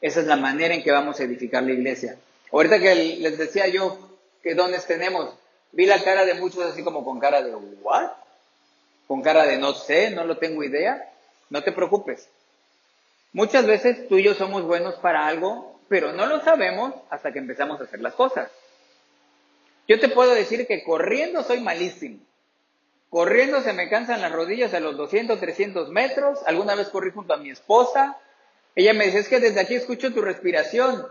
Esa 0.00 0.20
es 0.20 0.26
la 0.26 0.36
manera 0.36 0.74
en 0.74 0.84
que 0.84 0.92
vamos 0.92 1.18
a 1.18 1.24
edificar 1.24 1.64
la 1.64 1.72
iglesia. 1.72 2.16
Ahorita 2.54 2.78
que 2.78 2.94
les 2.94 3.36
decía 3.36 3.66
yo 3.66 3.98
que 4.40 4.54
dones 4.54 4.86
tenemos, 4.86 5.34
vi 5.72 5.86
la 5.86 6.04
cara 6.04 6.24
de 6.24 6.34
muchos 6.34 6.62
así 6.62 6.84
como 6.84 7.04
con 7.04 7.18
cara 7.18 7.42
de 7.42 7.52
¿what? 7.52 8.12
Con 9.08 9.22
cara 9.22 9.44
de 9.44 9.58
no 9.58 9.74
sé, 9.74 10.10
no 10.10 10.24
lo 10.24 10.38
tengo 10.38 10.62
idea. 10.62 11.12
No 11.50 11.64
te 11.64 11.72
preocupes. 11.72 12.28
Muchas 13.32 13.66
veces 13.66 14.06
tú 14.06 14.18
y 14.18 14.22
yo 14.22 14.34
somos 14.34 14.62
buenos 14.62 14.94
para 15.00 15.26
algo, 15.26 15.80
pero 15.88 16.12
no 16.12 16.26
lo 16.26 16.42
sabemos 16.42 16.94
hasta 17.10 17.32
que 17.32 17.40
empezamos 17.40 17.80
a 17.80 17.84
hacer 17.84 18.00
las 18.00 18.14
cosas. 18.14 18.48
Yo 19.88 19.98
te 19.98 20.08
puedo 20.08 20.32
decir 20.32 20.64
que 20.68 20.84
corriendo 20.84 21.42
soy 21.42 21.58
malísimo. 21.58 22.20
Corriendo 23.10 23.62
se 23.62 23.72
me 23.72 23.88
cansan 23.88 24.22
las 24.22 24.30
rodillas 24.30 24.74
a 24.74 24.80
los 24.80 24.96
200, 24.96 25.40
300 25.40 25.88
metros. 25.88 26.38
Alguna 26.46 26.76
vez 26.76 26.88
corrí 26.88 27.10
junto 27.10 27.34
a 27.34 27.38
mi 27.38 27.50
esposa. 27.50 28.16
Ella 28.76 28.94
me 28.94 29.06
dice, 29.06 29.18
es 29.18 29.28
que 29.28 29.40
desde 29.40 29.58
aquí 29.58 29.74
escucho 29.74 30.14
tu 30.14 30.22
respiración. 30.22 31.04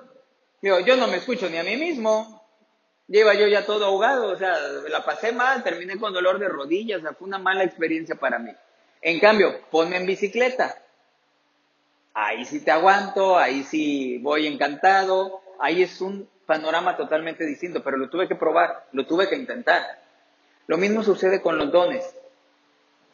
Digo, 0.64 0.80
yo 0.80 0.96
no 0.96 1.08
me 1.08 1.18
escucho 1.18 1.50
ni 1.50 1.58
a 1.58 1.64
mí 1.64 1.76
mismo. 1.76 2.42
Lleva 3.10 3.34
yo 3.34 3.48
ya 3.48 3.66
todo 3.66 3.84
ahogado, 3.84 4.32
o 4.32 4.38
sea, 4.38 4.58
la 4.88 5.04
pasé 5.04 5.34
mal, 5.34 5.62
terminé 5.62 6.00
con 6.00 6.14
dolor 6.14 6.40
de 6.40 6.48
rodillas, 6.48 7.00
o 7.00 7.02
sea, 7.02 7.14
fue 7.14 7.28
una 7.28 7.38
mala 7.38 7.66
experiencia 7.66 8.16
para 8.16 8.40
mí. 8.40 8.50
En 9.02 9.20
cambio, 9.20 9.60
ponme 9.70 9.98
en 9.98 10.06
bicicleta. 10.06 10.74
Ahí 12.14 12.46
sí 12.46 12.62
te 12.62 12.72
aguanto, 12.72 13.38
ahí 13.38 13.64
sí 13.64 14.20
voy 14.20 14.48
encantado, 14.48 15.42
ahí 15.60 15.84
es 15.84 16.00
un 16.00 16.30
panorama 16.46 16.96
totalmente 16.96 17.46
distinto, 17.46 17.84
pero 17.84 17.98
lo 17.98 18.10
tuve 18.10 18.30
que 18.30 18.36
probar, 18.36 18.86
lo 18.94 19.06
tuve 19.06 19.28
que 19.28 19.36
intentar. 19.36 19.84
Lo 20.68 20.78
mismo 20.78 21.04
sucede 21.04 21.42
con 21.42 21.58
los 21.58 21.74
dones. 21.74 22.06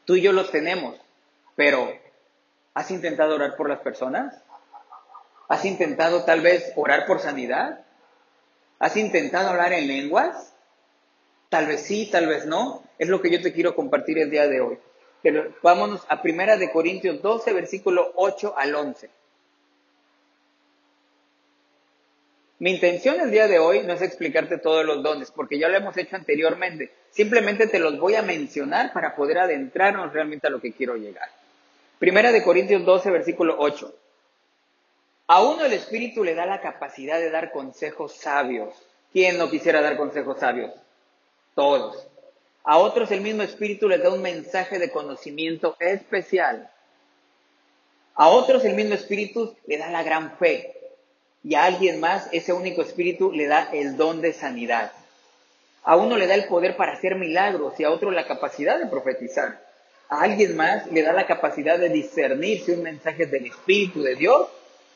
Tú 0.05 0.15
y 0.15 0.21
yo 0.21 0.33
los 0.33 0.51
tenemos, 0.51 0.97
pero 1.55 1.91
¿has 2.75 2.91
intentado 2.91 3.33
orar 3.33 3.55
por 3.55 3.67
las 3.67 3.79
personas? 3.79 4.35
¿Has 5.49 5.65
intentado 5.65 6.23
tal 6.25 6.41
vez 6.41 6.71
orar 6.75 7.07
por 7.07 7.19
sanidad? 7.19 7.83
¿Has 8.77 8.95
intentado 8.95 9.49
hablar 9.49 9.73
en 9.73 9.87
lenguas? 9.87 10.53
Tal 11.49 11.65
vez 11.65 11.81
sí, 11.81 12.07
tal 12.11 12.27
vez 12.27 12.45
no. 12.45 12.83
Es 12.99 13.09
lo 13.09 13.19
que 13.19 13.31
yo 13.31 13.41
te 13.41 13.51
quiero 13.51 13.75
compartir 13.75 14.19
el 14.19 14.29
día 14.29 14.47
de 14.47 14.61
hoy. 14.61 14.77
Pero 15.23 15.51
vámonos 15.63 16.05
a 16.07 16.21
Primera 16.21 16.55
de 16.55 16.71
Corintios 16.71 17.23
12, 17.23 17.51
versículo 17.51 18.13
8 18.15 18.53
al 18.55 18.75
11. 18.75 19.09
Mi 22.59 22.71
intención 22.71 23.19
el 23.19 23.31
día 23.31 23.47
de 23.47 23.57
hoy 23.57 23.81
no 23.81 23.93
es 23.93 24.03
explicarte 24.03 24.59
todos 24.59 24.85
los 24.85 25.01
dones, 25.01 25.31
porque 25.31 25.57
ya 25.57 25.67
lo 25.67 25.77
hemos 25.77 25.97
hecho 25.97 26.15
anteriormente. 26.15 26.91
Simplemente 27.09 27.65
te 27.65 27.79
los 27.79 27.97
voy 27.97 28.13
a 28.15 28.21
mencionar 28.21 28.93
para 28.93 29.15
poder 29.15 29.39
adentrarnos 29.39 30.13
realmente 30.13 30.45
a 30.45 30.51
lo 30.51 30.61
que 30.61 30.73
quiero 30.73 30.95
llegar. 30.95 31.27
Primera 31.97 32.31
de 32.31 32.43
Corintios 32.43 32.85
12, 32.85 33.09
versículo 33.09 33.55
8. 33.57 33.95
A 35.31 35.43
uno 35.43 35.63
el 35.63 35.73
Espíritu 35.73 36.23
le 36.23 36.33
da 36.33 36.47
la 36.47 36.59
capacidad 36.59 37.19
de 37.19 37.29
dar 37.29 37.51
consejos 37.51 38.13
sabios. 38.15 38.73
¿Quién 39.13 39.37
no 39.37 39.51
quisiera 39.51 39.79
dar 39.79 39.95
consejos 39.95 40.39
sabios? 40.39 40.71
Todos. 41.53 42.07
A 42.63 42.79
otros 42.79 43.11
el 43.11 43.21
mismo 43.21 43.43
Espíritu 43.43 43.87
les 43.87 44.01
da 44.01 44.09
un 44.09 44.23
mensaje 44.23 44.79
de 44.79 44.89
conocimiento 44.89 45.75
especial. 45.79 46.71
A 48.15 48.27
otros 48.29 48.65
el 48.65 48.73
mismo 48.73 48.95
Espíritu 48.95 49.55
le 49.67 49.77
da 49.77 49.91
la 49.91 50.01
gran 50.01 50.35
fe 50.37 50.75
y 51.43 51.53
a 51.53 51.65
alguien 51.65 51.99
más 51.99 52.27
ese 52.31 52.51
único 52.51 52.81
espíritu 52.81 53.31
le 53.31 53.45
da 53.45 53.69
el 53.71 53.97
don 53.97 54.21
de 54.21 54.33
sanidad. 54.33 54.91
A 55.83 55.95
uno 55.95 56.17
le 56.17 56.25
da 56.25 56.33
el 56.33 56.45
poder 56.45 56.75
para 56.75 56.93
hacer 56.93 57.13
milagros 57.13 57.79
y 57.79 57.83
a 57.83 57.91
otro 57.91 58.09
la 58.09 58.25
capacidad 58.25 58.79
de 58.79 58.87
profetizar. 58.87 59.63
A 60.09 60.23
alguien 60.23 60.57
más 60.57 60.91
le 60.91 61.03
da 61.03 61.13
la 61.13 61.27
capacidad 61.27 61.77
de 61.77 61.89
discernir 61.89 62.61
si 62.61 62.71
un 62.71 62.81
mensaje 62.81 63.25
es 63.25 63.31
del 63.31 63.45
Espíritu 63.45 64.01
de 64.01 64.15
Dios 64.15 64.49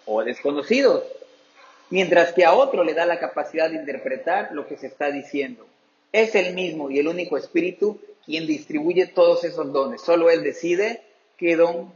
o 0.06 0.24
desconocido. 0.24 1.04
Mientras 1.90 2.34
que 2.34 2.46
a 2.46 2.54
otro 2.54 2.84
le 2.84 2.94
da 2.94 3.06
la 3.06 3.20
capacidad 3.20 3.70
de 3.70 3.76
interpretar 3.76 4.50
lo 4.52 4.68
que 4.68 4.78
se 4.78 4.88
está 4.88 5.12
diciendo. 5.12 5.66
Es 6.12 6.36
el 6.36 6.54
mismo 6.54 6.90
y 6.90 7.00
el 7.00 7.08
único 7.08 7.38
Espíritu 7.38 8.00
quien 8.26 8.48
distribuye 8.48 9.08
todos 9.08 9.44
esos 9.44 9.72
dones. 9.74 10.02
Solo 10.02 10.30
Él 10.30 10.44
decide 10.44 11.02
qué 11.38 11.56
don 11.56 11.92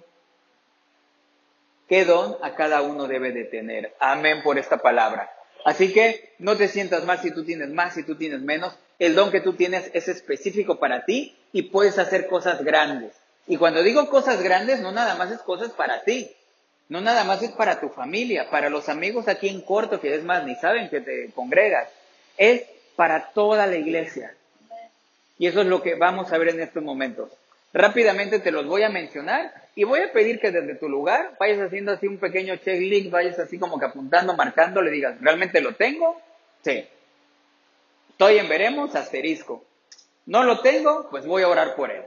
qué 1.87 2.03
don 2.03 2.35
a 2.41 2.55
cada 2.55 2.81
uno 2.81 3.07
debe 3.07 3.31
de 3.31 3.45
tener. 3.45 3.95
Amén 3.99 4.41
por 4.43 4.59
esta 4.59 4.77
palabra. 4.77 5.31
Así 5.65 5.93
que 5.93 6.33
no 6.39 6.57
te 6.57 6.67
sientas 6.67 7.05
mal 7.05 7.19
si 7.19 7.31
tú 7.31 7.43
tienes 7.43 7.69
más, 7.69 7.93
si 7.93 8.03
tú 8.03 8.15
tienes 8.15 8.41
menos. 8.41 8.77
El 8.99 9.15
don 9.15 9.31
que 9.31 9.41
tú 9.41 9.53
tienes 9.53 9.89
es 9.93 10.07
específico 10.07 10.79
para 10.79 11.05
ti 11.05 11.35
y 11.51 11.63
puedes 11.63 11.97
hacer 11.97 12.27
cosas 12.27 12.63
grandes. 12.63 13.13
Y 13.47 13.57
cuando 13.57 13.83
digo 13.83 14.09
cosas 14.09 14.41
grandes, 14.43 14.81
no 14.81 14.91
nada 14.91 15.15
más 15.15 15.31
es 15.31 15.39
cosas 15.39 15.71
para 15.71 16.03
ti. 16.03 16.29
No 16.89 17.01
nada 17.01 17.23
más 17.25 17.43
es 17.43 17.51
para 17.51 17.79
tu 17.79 17.89
familia, 17.89 18.49
para 18.49 18.69
los 18.69 18.87
amigos 18.87 19.27
aquí 19.27 19.49
en 19.49 19.61
corto, 19.61 19.99
que 19.99 20.15
es 20.15 20.23
más, 20.23 20.45
ni 20.45 20.55
saben 20.55 20.89
que 20.89 21.01
te 21.01 21.31
congregas. 21.35 21.89
Es 22.37 22.63
para 22.95 23.31
toda 23.31 23.67
la 23.67 23.75
iglesia. 23.75 24.33
Y 25.37 25.47
eso 25.47 25.61
es 25.61 25.67
lo 25.67 25.83
que 25.83 25.95
vamos 25.95 26.31
a 26.31 26.37
ver 26.37 26.49
en 26.49 26.61
estos 26.61 26.83
momentos. 26.83 27.31
Rápidamente 27.73 28.39
te 28.39 28.51
los 28.51 28.65
voy 28.65 28.83
a 28.83 28.89
mencionar 28.89 29.53
y 29.75 29.83
voy 29.83 29.99
a 29.99 30.11
pedir 30.11 30.39
que 30.39 30.51
desde 30.51 30.75
tu 30.75 30.89
lugar 30.89 31.35
vayas 31.39 31.59
haciendo 31.59 31.91
así 31.91 32.07
un 32.07 32.17
pequeño 32.17 32.55
checklist, 32.55 33.11
vayas 33.11 33.37
así 33.37 33.59
como 33.59 33.77
que 33.77 33.85
apuntando, 33.85 34.35
marcando, 34.35 34.81
le 34.81 34.89
digas, 34.89 35.19
¿realmente 35.21 35.61
lo 35.61 35.75
tengo? 35.75 36.19
Sí. 36.63 36.87
Estoy 38.09 38.39
en 38.39 38.49
veremos, 38.49 38.95
asterisco. 38.95 39.63
No 40.25 40.43
lo 40.43 40.61
tengo, 40.61 41.07
pues 41.11 41.25
voy 41.25 41.43
a 41.43 41.49
orar 41.49 41.75
por 41.75 41.91
él. 41.91 42.03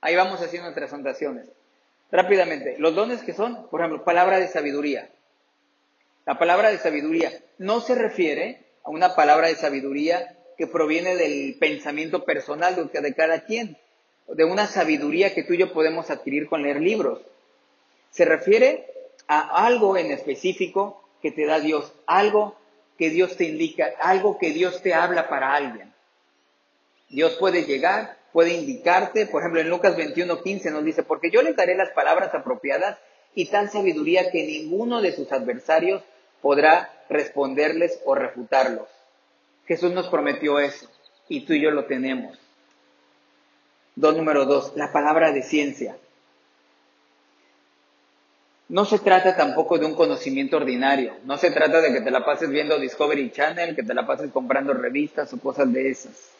Ahí 0.00 0.14
vamos 0.14 0.40
haciendo 0.40 0.66
nuestras 0.66 0.92
anotaciones. 0.92 1.46
Rápidamente, 2.12 2.76
los 2.78 2.94
dones 2.94 3.22
que 3.22 3.32
son, 3.32 3.68
por 3.68 3.80
ejemplo, 3.80 4.04
palabra 4.04 4.38
de 4.38 4.48
sabiduría. 4.48 5.10
La 6.26 6.38
palabra 6.38 6.70
de 6.70 6.78
sabiduría 6.78 7.32
no 7.58 7.80
se 7.80 7.94
refiere 7.94 8.64
a 8.84 8.90
una 8.90 9.14
palabra 9.14 9.48
de 9.48 9.54
sabiduría 9.54 10.36
que 10.58 10.66
proviene 10.66 11.16
del 11.16 11.56
pensamiento 11.58 12.24
personal 12.24 12.90
de 12.92 13.14
cada 13.14 13.44
quien, 13.44 13.76
de 14.28 14.44
una 14.44 14.66
sabiduría 14.66 15.34
que 15.34 15.42
tú 15.42 15.54
y 15.54 15.58
yo 15.58 15.72
podemos 15.72 16.10
adquirir 16.10 16.48
con 16.48 16.62
leer 16.62 16.80
libros. 16.80 17.20
Se 18.10 18.24
refiere 18.24 18.86
a 19.26 19.64
algo 19.64 19.96
en 19.96 20.10
específico 20.10 21.02
que 21.22 21.30
te 21.30 21.46
da 21.46 21.60
Dios, 21.60 21.92
algo 22.06 22.56
que 22.98 23.10
Dios 23.10 23.36
te 23.36 23.44
indica, 23.44 23.88
algo 24.00 24.38
que 24.38 24.50
Dios 24.50 24.82
te 24.82 24.94
habla 24.94 25.28
para 25.28 25.54
alguien. 25.54 25.92
Dios 27.08 27.36
puede 27.36 27.64
llegar, 27.64 28.18
puede 28.32 28.54
indicarte, 28.54 29.26
por 29.26 29.42
ejemplo 29.42 29.60
en 29.60 29.68
Lucas 29.68 29.96
21:15 29.96 30.70
nos 30.70 30.84
dice, 30.84 31.02
porque 31.02 31.30
yo 31.30 31.42
le 31.42 31.54
daré 31.54 31.74
las 31.74 31.90
palabras 31.90 32.34
apropiadas 32.34 32.98
y 33.34 33.46
tal 33.46 33.70
sabiduría 33.70 34.30
que 34.30 34.44
ninguno 34.44 35.00
de 35.00 35.12
sus 35.12 35.30
adversarios 35.32 36.02
podrá 36.40 36.90
responderles 37.08 38.00
o 38.04 38.14
refutarlos. 38.14 38.88
Jesús 39.66 39.92
nos 39.92 40.08
prometió 40.08 40.58
eso 40.58 40.88
y 41.28 41.42
tú 41.42 41.52
y 41.52 41.62
yo 41.62 41.70
lo 41.70 41.84
tenemos. 41.84 42.38
Don 43.94 44.16
número 44.16 44.46
dos, 44.46 44.72
la 44.76 44.92
palabra 44.92 45.32
de 45.32 45.42
ciencia. 45.42 45.96
No 48.68 48.84
se 48.84 49.00
trata 49.00 49.36
tampoco 49.36 49.78
de 49.78 49.86
un 49.86 49.94
conocimiento 49.94 50.56
ordinario. 50.56 51.14
No 51.24 51.36
se 51.36 51.50
trata 51.50 51.80
de 51.80 51.92
que 51.92 52.00
te 52.00 52.10
la 52.12 52.24
pases 52.24 52.48
viendo 52.50 52.78
Discovery 52.78 53.30
Channel, 53.32 53.74
que 53.74 53.82
te 53.82 53.94
la 53.94 54.06
pases 54.06 54.30
comprando 54.30 54.72
revistas 54.72 55.32
o 55.32 55.40
cosas 55.40 55.72
de 55.72 55.90
esas. 55.90 56.30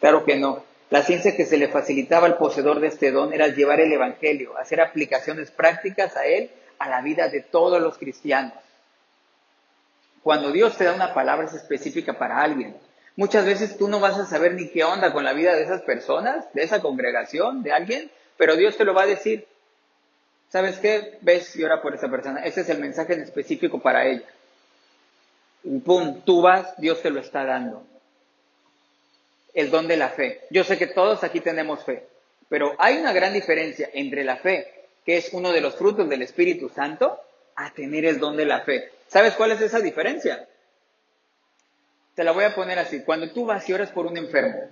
Claro 0.00 0.24
que 0.24 0.36
no. 0.36 0.64
La 0.94 1.02
ciencia 1.02 1.34
que 1.34 1.44
se 1.44 1.56
le 1.56 1.66
facilitaba 1.66 2.28
al 2.28 2.36
poseedor 2.36 2.78
de 2.78 2.86
este 2.86 3.10
don 3.10 3.32
era 3.32 3.48
llevar 3.48 3.80
el 3.80 3.92
Evangelio, 3.92 4.56
hacer 4.56 4.80
aplicaciones 4.80 5.50
prácticas 5.50 6.16
a 6.16 6.24
él, 6.24 6.52
a 6.78 6.88
la 6.88 7.02
vida 7.02 7.28
de 7.28 7.40
todos 7.40 7.82
los 7.82 7.98
cristianos. 7.98 8.54
Cuando 10.22 10.52
Dios 10.52 10.78
te 10.78 10.84
da 10.84 10.94
una 10.94 11.12
palabra 11.12 11.46
es 11.46 11.52
específica 11.52 12.16
para 12.16 12.40
alguien. 12.40 12.76
Muchas 13.16 13.44
veces 13.44 13.76
tú 13.76 13.88
no 13.88 13.98
vas 13.98 14.16
a 14.20 14.24
saber 14.24 14.54
ni 14.54 14.68
qué 14.68 14.84
onda 14.84 15.12
con 15.12 15.24
la 15.24 15.32
vida 15.32 15.56
de 15.56 15.64
esas 15.64 15.82
personas, 15.82 16.46
de 16.52 16.62
esa 16.62 16.80
congregación, 16.80 17.64
de 17.64 17.72
alguien, 17.72 18.08
pero 18.36 18.54
Dios 18.54 18.76
te 18.76 18.84
lo 18.84 18.94
va 18.94 19.02
a 19.02 19.06
decir. 19.06 19.48
¿Sabes 20.48 20.78
qué? 20.78 21.18
Ves 21.22 21.56
y 21.56 21.64
ora 21.64 21.82
por 21.82 21.92
esa 21.96 22.08
persona. 22.08 22.44
Ese 22.44 22.60
es 22.60 22.68
el 22.68 22.78
mensaje 22.78 23.14
en 23.14 23.22
específico 23.22 23.80
para 23.80 24.06
ella. 24.06 24.28
Pum, 25.84 26.20
tú 26.24 26.40
vas, 26.40 26.72
Dios 26.78 27.02
te 27.02 27.10
lo 27.10 27.18
está 27.18 27.44
dando. 27.44 27.84
El 29.54 29.70
don 29.70 29.88
de 29.88 29.96
la 29.96 30.10
fe. 30.10 30.42
Yo 30.50 30.64
sé 30.64 30.76
que 30.76 30.88
todos 30.88 31.24
aquí 31.24 31.40
tenemos 31.40 31.84
fe, 31.84 32.06
pero 32.48 32.74
hay 32.78 32.98
una 32.98 33.12
gran 33.12 33.32
diferencia 33.32 33.88
entre 33.94 34.24
la 34.24 34.36
fe, 34.36 34.86
que 35.06 35.16
es 35.16 35.32
uno 35.32 35.52
de 35.52 35.60
los 35.60 35.76
frutos 35.76 36.08
del 36.08 36.22
Espíritu 36.22 36.68
Santo, 36.68 37.20
a 37.56 37.72
tener 37.72 38.04
el 38.04 38.18
don 38.18 38.36
de 38.36 38.44
la 38.44 38.60
fe. 38.60 38.90
¿Sabes 39.08 39.34
cuál 39.34 39.52
es 39.52 39.60
esa 39.60 39.80
diferencia? 39.80 40.48
Te 42.14 42.24
la 42.24 42.32
voy 42.32 42.44
a 42.44 42.54
poner 42.54 42.78
así. 42.78 43.02
Cuando 43.02 43.30
tú 43.30 43.46
vas 43.46 43.68
y 43.68 43.72
oras 43.72 43.90
por 43.90 44.06
un 44.06 44.16
enfermo, 44.16 44.68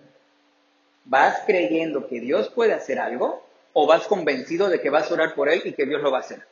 ¿vas 1.04 1.40
creyendo 1.46 2.06
que 2.08 2.20
Dios 2.20 2.48
puede 2.50 2.72
hacer 2.72 2.98
algo 2.98 3.44
o 3.72 3.86
vas 3.86 4.06
convencido 4.06 4.68
de 4.68 4.80
que 4.80 4.90
vas 4.90 5.10
a 5.10 5.14
orar 5.14 5.34
por 5.34 5.48
él 5.48 5.62
y 5.64 5.72
que 5.72 5.86
Dios 5.86 6.02
lo 6.02 6.10
va 6.10 6.18
a 6.18 6.22
hacer? 6.22 6.44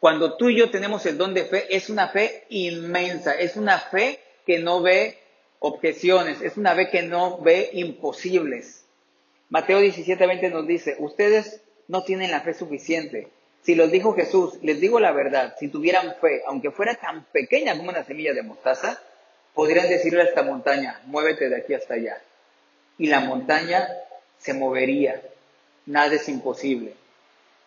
Cuando 0.00 0.36
tú 0.36 0.50
y 0.50 0.58
yo 0.58 0.70
tenemos 0.70 1.06
el 1.06 1.18
don 1.18 1.34
de 1.34 1.44
fe, 1.44 1.66
es 1.74 1.90
una 1.90 2.08
fe 2.08 2.44
inmensa, 2.48 3.34
es 3.34 3.56
una 3.56 3.78
fe 3.78 4.20
que 4.44 4.58
no 4.58 4.82
ve 4.82 5.18
objeciones, 5.60 6.42
es 6.42 6.56
una 6.56 6.74
fe 6.74 6.88
que 6.88 7.02
no 7.02 7.38
ve 7.38 7.70
imposibles. 7.72 8.84
Mateo 9.48 9.80
17:20 9.80 10.50
nos 10.50 10.66
dice, 10.66 10.96
ustedes 10.98 11.60
no 11.88 12.02
tienen 12.02 12.30
la 12.30 12.40
fe 12.40 12.54
suficiente. 12.54 13.28
Si 13.62 13.74
los 13.74 13.90
dijo 13.90 14.14
Jesús, 14.14 14.58
les 14.62 14.80
digo 14.80 15.00
la 15.00 15.12
verdad, 15.12 15.54
si 15.58 15.68
tuvieran 15.68 16.14
fe, 16.20 16.42
aunque 16.46 16.70
fuera 16.70 16.94
tan 16.94 17.24
pequeña 17.32 17.76
como 17.76 17.90
una 17.90 18.04
semilla 18.04 18.32
de 18.32 18.42
mostaza, 18.42 19.00
podrían 19.54 19.88
decirle 19.88 20.22
a 20.22 20.26
esta 20.26 20.42
montaña, 20.42 21.00
muévete 21.06 21.48
de 21.48 21.56
aquí 21.56 21.74
hasta 21.74 21.94
allá. 21.94 22.20
Y 22.98 23.08
la 23.08 23.20
montaña 23.20 23.88
se 24.38 24.54
movería. 24.54 25.20
Nada 25.86 26.14
es 26.14 26.28
imposible. 26.28 26.94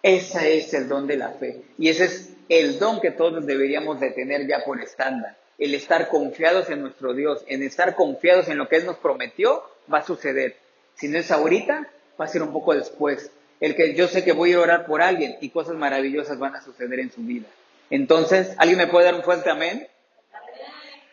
Ese 0.02 0.58
es 0.58 0.74
el 0.74 0.88
don 0.88 1.08
de 1.08 1.18
la 1.18 1.32
fe. 1.32 1.62
Y 1.78 1.90
ese 1.90 2.06
es 2.06 2.30
el 2.50 2.80
don 2.80 3.00
que 3.00 3.12
todos 3.12 3.46
deberíamos 3.46 4.00
de 4.00 4.10
tener 4.10 4.48
ya 4.48 4.64
por 4.66 4.82
estándar. 4.82 5.38
El 5.60 5.76
estar 5.76 6.10
confiados 6.10 6.70
en 6.70 6.82
nuestro 6.82 7.14
Dios, 7.14 7.44
en 7.48 7.64
estar 7.64 7.96
confiados 7.96 8.48
en 8.48 8.58
lo 8.58 8.68
que 8.68 8.78
Él 8.78 8.86
nos 8.86 8.98
prometió, 8.98 9.64
va 9.92 10.00
a 10.00 10.06
suceder. 10.06 10.56
Si 10.96 11.08
no 11.08 11.20
es 11.20 11.32
ahorita, 11.32 11.88
va 12.20 12.26
a 12.26 12.28
ser 12.28 12.42
un 12.42 12.52
poco 12.52 12.74
después. 12.74 13.32
El 13.60 13.76
que 13.76 13.94
yo 13.94 14.08
sé 14.08 14.24
que 14.24 14.32
voy 14.32 14.54
a 14.54 14.60
orar 14.60 14.86
por 14.86 15.02
alguien 15.02 15.38
y 15.42 15.50
cosas 15.50 15.76
maravillosas 15.76 16.40
van 16.40 16.56
a 16.56 16.64
suceder 16.64 17.00
en 17.00 17.12
su 17.12 17.22
vida. 17.22 17.48
Entonces, 17.90 18.54
¿alguien 18.58 18.78
me 18.78 18.88
puede 18.88 19.06
dar 19.06 19.16
un 19.16 19.24
fuerte 19.24 19.50
amén? 19.50 19.88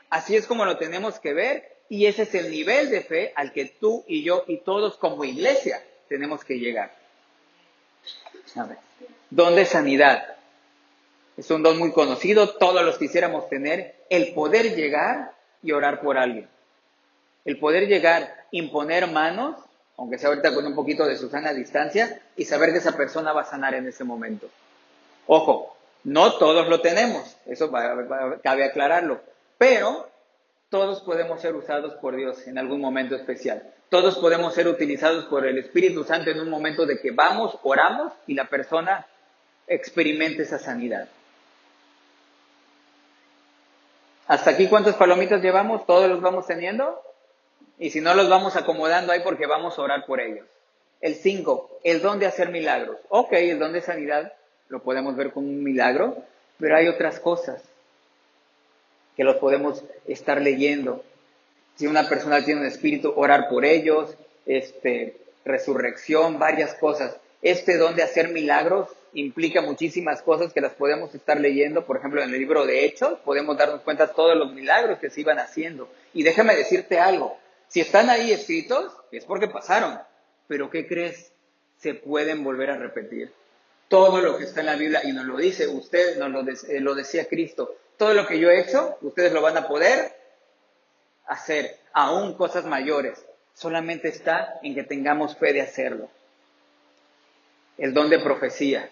Así 0.09 0.37
es 0.37 0.47
como 0.47 0.65
lo 0.65 0.79
tenemos 0.79 1.19
que 1.19 1.35
ver 1.35 1.77
y 1.89 2.07
ese 2.07 2.23
es 2.23 2.35
el 2.35 2.51
nivel 2.51 2.91
de 2.91 3.03
fe 3.03 3.33
al 3.35 3.53
que 3.53 3.67
tú 3.67 4.05
y 4.07 4.23
yo 4.23 4.45
y 4.47 4.59
todos 4.59 4.97
como 4.97 5.25
iglesia 5.25 5.83
tenemos 6.09 6.45
que 6.45 6.59
llegar. 6.59 6.95
Don 9.31 9.57
de 9.57 9.65
sanidad. 9.65 10.36
Es 11.37 11.51
un 11.51 11.63
don 11.63 11.79
muy 11.79 11.93
conocido, 11.93 12.51
todos 12.57 12.83
los 12.83 12.97
quisiéramos 12.97 13.49
tener, 13.49 13.95
el 14.09 14.33
poder 14.33 14.75
llegar 14.75 15.33
y 15.63 15.73
orar 15.73 16.01
por 16.01 16.17
alguien. 16.17 16.49
El 17.45 17.59
poder 17.59 17.89
llegar, 17.89 18.47
imponer 18.51 19.07
manos, 19.09 19.57
aunque 19.99 20.19
sea 20.19 20.31
ahorita 20.31 20.55
con 20.55 20.67
un 20.67 20.75
poquito 20.75 21.07
de 21.07 21.17
Susana 21.17 21.51
a 21.51 21.55
distancia, 21.55 22.23
y 22.37 22.45
saber 22.45 22.73
que 22.73 22.79
esa 22.79 22.97
persona 22.97 23.33
va 23.33 23.43
a 23.43 23.51
sanar 23.51 23.75
en 23.75 23.87
ese 23.87 24.05
momento. 24.05 24.49
Ojo, 25.27 25.77
no 26.05 26.35
todos 26.35 26.69
lo 26.69 26.81
tenemos, 26.81 27.37
eso 27.47 27.71
cabe 27.71 28.65
aclararlo, 28.65 29.21
pero 29.59 30.09
todos 30.71 31.01
podemos 31.03 31.41
ser 31.41 31.55
usados 31.55 31.95
por 31.95 32.17
Dios 32.17 32.47
en 32.47 32.59
algún 32.59 32.81
momento 32.81 33.15
especial. 33.15 33.63
Todos 33.89 34.19
podemos 34.19 34.55
ser 34.55 34.69
utilizados 34.69 35.27
por 35.27 35.47
el 35.47 35.59
Espíritu 35.59 36.03
Santo 36.05 36.31
en 36.31 36.41
un 36.41 36.51
momento 36.51 36.87
de 36.87 36.99
que 36.99 37.11
vamos, 37.11 37.59
oramos 37.63 38.13
y 38.27 38.35
la 38.35 38.49
persona 38.49 39.07
experimente 39.69 40.43
esa 40.43 40.59
sanidad. 40.59 41.09
¿Hasta 44.27 44.51
aquí 44.51 44.67
cuántas 44.69 44.97
palomitas 44.97 45.41
llevamos? 45.41 45.87
¿Todos 45.87 46.09
los 46.09 46.21
vamos 46.21 46.47
teniendo? 46.47 47.01
Y 47.79 47.91
si 47.91 48.01
no 48.01 48.15
los 48.15 48.29
vamos 48.29 48.57
acomodando 48.57 49.13
ahí 49.13 49.21
porque 49.21 49.47
vamos 49.47 49.79
a 49.79 49.83
orar 49.83 50.05
por 50.07 50.21
ellos. 50.21 50.47
El 51.01 51.15
5, 51.15 51.81
el 51.85 52.01
don 52.03 52.19
de 52.19 52.27
hacer 52.27 52.51
milagros. 52.51 52.97
Ok, 53.09 53.33
el 53.33 53.59
don 53.59 53.73
de 53.73 53.83
sanidad 53.83 54.33
lo 54.69 54.83
podemos 54.83 55.15
ver 55.15 55.33
como 55.33 55.47
un 55.47 55.63
milagro, 55.63 56.17
pero 56.59 56.77
hay 56.77 56.89
otras 56.89 57.21
cosas 57.21 57.63
que 59.17 59.25
los 59.25 59.37
podemos 59.37 59.85
estar 60.07 60.43
leyendo. 60.43 61.05
Si 61.77 61.87
una 61.87 62.09
persona 62.09 62.45
tiene 62.45 62.63
un 62.63 62.67
espíritu, 62.67 63.13
orar 63.15 63.49
por 63.49 63.65
ellos, 63.65 64.17
este, 64.47 65.17
resurrección, 65.45 66.39
varias 66.39 66.75
cosas. 66.75 67.17
Este 67.43 67.77
don 67.77 67.95
de 67.95 68.03
hacer 68.03 68.31
milagros 68.31 68.89
implica 69.17 69.63
muchísimas 69.63 70.21
cosas 70.23 70.53
que 70.53 70.61
las 70.61 70.75
podemos 70.75 71.15
estar 71.15 71.41
leyendo, 71.41 71.87
por 71.87 71.97
ejemplo, 71.97 72.23
en 72.23 72.33
el 72.33 72.39
libro 72.39 72.67
de 72.67 72.85
Hechos, 72.85 73.19
podemos 73.25 73.57
darnos 73.57 73.81
cuenta 73.81 74.07
de 74.07 74.15
todos 74.15 74.37
los 74.37 74.53
milagros 74.53 74.99
que 74.99 75.11
se 75.11 75.23
iban 75.23 75.39
haciendo. 75.39 75.91
Y 76.13 76.23
déjame 76.23 76.55
decirte 76.55 76.99
algo, 76.99 77.39
si 77.69 77.81
están 77.81 78.11
ahí 78.11 78.31
escritos, 78.31 78.93
es 79.11 79.25
porque 79.25 79.49
pasaron, 79.49 79.99
pero 80.47 80.71
¿qué 80.71 80.87
crees? 80.87 81.33
Se 81.79 81.95
pueden 81.95 82.45
volver 82.45 82.71
a 82.71 82.77
repetir. 82.77 83.33
Todo 83.89 84.21
lo 84.21 84.37
que 84.37 84.45
está 84.45 84.61
en 84.61 84.67
la 84.67 84.77
Biblia, 84.77 85.01
y 85.05 85.13
nos 85.13 85.25
lo 85.25 85.37
dice 85.39 85.67
usted, 85.67 86.19
nos 86.19 86.31
lo, 86.31 86.41
eh, 86.41 86.81
lo 86.81 86.95
decía 86.95 87.27
Cristo, 87.27 87.75
todo 87.97 88.13
lo 88.13 88.27
que 88.27 88.39
yo 88.39 88.51
he 88.51 88.61
hecho, 88.61 88.99
ustedes 89.01 89.33
lo 89.33 89.41
van 89.41 89.57
a 89.57 89.67
poder 89.67 90.15
hacer, 91.27 91.79
aún 91.93 92.35
cosas 92.35 92.67
mayores. 92.67 93.25
Solamente 93.55 94.09
está 94.09 94.59
en 94.63 94.75
que 94.75 94.83
tengamos 94.83 95.37
fe 95.39 95.55
de 95.55 95.63
hacerlo. 95.63 96.11
El 97.79 97.95
don 97.95 98.11
de 98.11 98.19
profecía. 98.19 98.91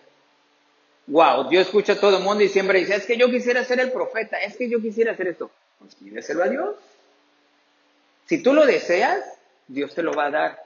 Wow, 1.06 1.50
yo 1.50 1.60
escucho 1.60 1.92
a 1.92 2.00
todo 2.00 2.16
el 2.16 2.22
mundo 2.22 2.42
y 2.42 2.48
siempre 2.48 2.80
dice, 2.80 2.96
es 2.96 3.06
que 3.06 3.18
yo 3.18 3.30
quisiera 3.30 3.64
ser 3.64 3.80
el 3.80 3.92
profeta, 3.92 4.38
es 4.38 4.56
que 4.56 4.70
yo 4.70 4.80
quisiera 4.80 5.12
hacer 5.12 5.28
esto. 5.28 5.50
Pues 5.78 5.94
pídeselo 5.96 6.42
a 6.42 6.48
Dios. 6.48 6.76
Si 8.26 8.42
tú 8.42 8.54
lo 8.54 8.64
deseas, 8.64 9.22
Dios 9.68 9.94
te 9.94 10.02
lo 10.02 10.12
va 10.12 10.26
a 10.26 10.30
dar. 10.30 10.64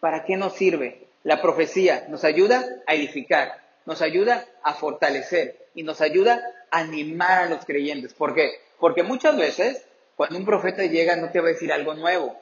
¿Para 0.00 0.24
qué 0.24 0.36
nos 0.36 0.54
sirve? 0.54 1.06
La 1.22 1.40
profecía 1.40 2.06
nos 2.08 2.24
ayuda 2.24 2.64
a 2.86 2.94
edificar, 2.94 3.60
nos 3.86 4.02
ayuda 4.02 4.44
a 4.64 4.74
fortalecer 4.74 5.56
y 5.74 5.84
nos 5.84 6.00
ayuda 6.00 6.42
a 6.72 6.80
animar 6.80 7.44
a 7.44 7.48
los 7.48 7.64
creyentes. 7.64 8.12
¿Por 8.12 8.34
qué? 8.34 8.50
Porque 8.80 9.04
muchas 9.04 9.36
veces 9.36 9.84
cuando 10.16 10.36
un 10.36 10.44
profeta 10.44 10.84
llega 10.84 11.14
no 11.14 11.30
te 11.30 11.40
va 11.40 11.48
a 11.48 11.52
decir 11.52 11.72
algo 11.72 11.94
nuevo, 11.94 12.36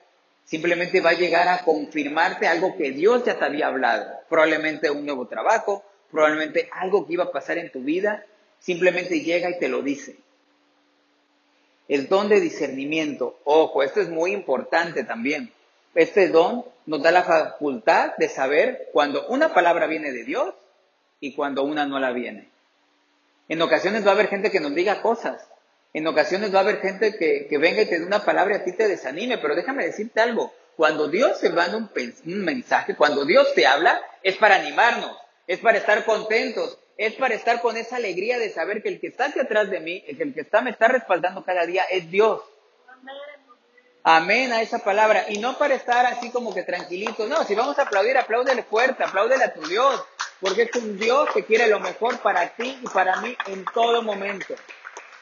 simplemente 0.45 1.03
va 1.03 1.11
a 1.11 1.15
llegar 1.15 1.49
a 1.49 1.63
confirmarte 1.63 2.47
algo 2.47 2.77
que 2.77 2.91
Dios 2.91 3.25
ya 3.25 3.39
te 3.39 3.45
había 3.45 3.67
hablado, 3.67 4.21
probablemente 4.29 4.91
un 4.91 5.05
nuevo 5.05 5.27
trabajo, 5.27 5.85
probablemente 6.11 6.69
algo 6.73 7.07
que 7.07 7.15
iba 7.15 7.25
a 7.25 7.33
pasar 7.33 7.59
en 7.59 7.71
tu 7.71 7.81
vida, 7.81 8.25
simplemente 8.59 9.21
llega 9.21 9.51
y 9.51 9.59
te 9.59 9.69
lo 9.69 9.83
dice. 9.83 10.17
El 11.89 12.09
don 12.09 12.29
de 12.29 12.41
discernimiento, 12.41 13.39
ojo, 13.45 13.83
esto 13.83 14.01
es 14.01 14.09
muy 14.09 14.33
importante 14.33 15.05
también. 15.05 15.53
Este 15.95 16.29
don 16.29 16.65
nos 16.87 17.03
da 17.03 17.11
la 17.11 17.25
facultad 17.25 18.13
de 18.17 18.29
saber 18.29 18.89
cuando 18.93 19.27
una 19.27 19.53
palabra 19.53 19.87
viene 19.87 20.13
de 20.13 20.25
Dios 20.25 20.55
y 21.19 21.35
cuando 21.35 21.65
una 21.65 21.87
no 21.87 21.99
la 21.99 22.13
viene. 22.13 22.49
En 23.49 23.61
ocasiones 23.61 24.07
va 24.07 24.11
a 24.11 24.15
haber 24.15 24.29
gente 24.29 24.51
que 24.51 24.61
nos 24.61 24.75
diga 24.75 25.03
cosas. 25.03 25.49
En 25.93 26.07
ocasiones 26.07 26.55
va 26.55 26.59
a 26.59 26.63
haber 26.63 26.81
gente 26.81 27.17
que, 27.17 27.59
venga 27.59 27.83
y 27.83 27.87
te 27.87 27.99
dé 27.99 28.07
una 28.07 28.25
palabra 28.25 28.55
y 28.55 28.61
a 28.61 28.65
ti 28.65 28.73
te 28.73 28.87
desanime. 28.87 29.39
Pero 29.39 29.57
déjame 29.57 29.85
decirte 29.85 30.21
algo. 30.21 30.53
Cuando 30.77 31.09
Dios 31.09 31.41
te 31.41 31.51
manda 31.51 31.77
un 31.77 32.45
mensaje, 32.45 32.95
cuando 32.95 33.25
Dios 33.25 33.53
te 33.55 33.67
habla, 33.67 34.01
es 34.23 34.37
para 34.37 34.55
animarnos, 34.55 35.17
es 35.51 35.59
para 35.59 35.79
estar 35.79 36.05
contentos, 36.05 36.79
es 36.97 37.15
para 37.15 37.35
estar 37.35 37.61
con 37.61 37.77
esa 37.77 37.97
alegría 37.97 38.39
de 38.39 38.51
saber 38.51 38.85
que 38.85 38.89
el 38.89 39.01
que 39.01 39.09
está 39.09 39.25
aquí 39.25 39.41
atrás 39.41 39.69
de 39.69 39.81
mí, 39.81 40.05
el 40.07 40.33
que 40.33 40.43
está, 40.43 40.61
me 40.61 40.71
está 40.71 40.87
respaldando 40.87 41.45
cada 41.45 41.67
día, 41.67 41.83
es 41.91 42.09
Dios. 42.09 42.41
Amén 44.05 44.53
a 44.53 44.63
esa 44.63 44.79
palabra. 44.79 45.25
Y 45.29 45.39
no 45.39 45.59
para 45.59 45.75
estar 45.75 46.07
así 46.07 46.31
como 46.31 46.55
que 46.55 46.63
tranquilito. 46.63 47.27
No, 47.27 47.43
si 47.43 47.57
vamos 47.57 47.77
a 47.81 47.83
aplaudir, 47.83 48.17
apláudele 48.17 48.63
fuerte, 48.63 49.03
apláudele 49.03 49.43
a 49.43 49.53
tu 49.53 49.67
Dios. 49.67 50.01
Porque 50.41 50.63
es 50.63 50.77
un 50.77 50.97
Dios 50.97 51.29
que 51.35 51.45
quiere 51.45 51.67
lo 51.67 51.81
mejor 51.81 52.21
para 52.21 52.51
ti 52.51 52.79
y 52.81 52.87
para 52.87 53.21
mí 53.21 53.37
en 53.49 53.65
todo 53.75 54.03
momento. 54.03 54.55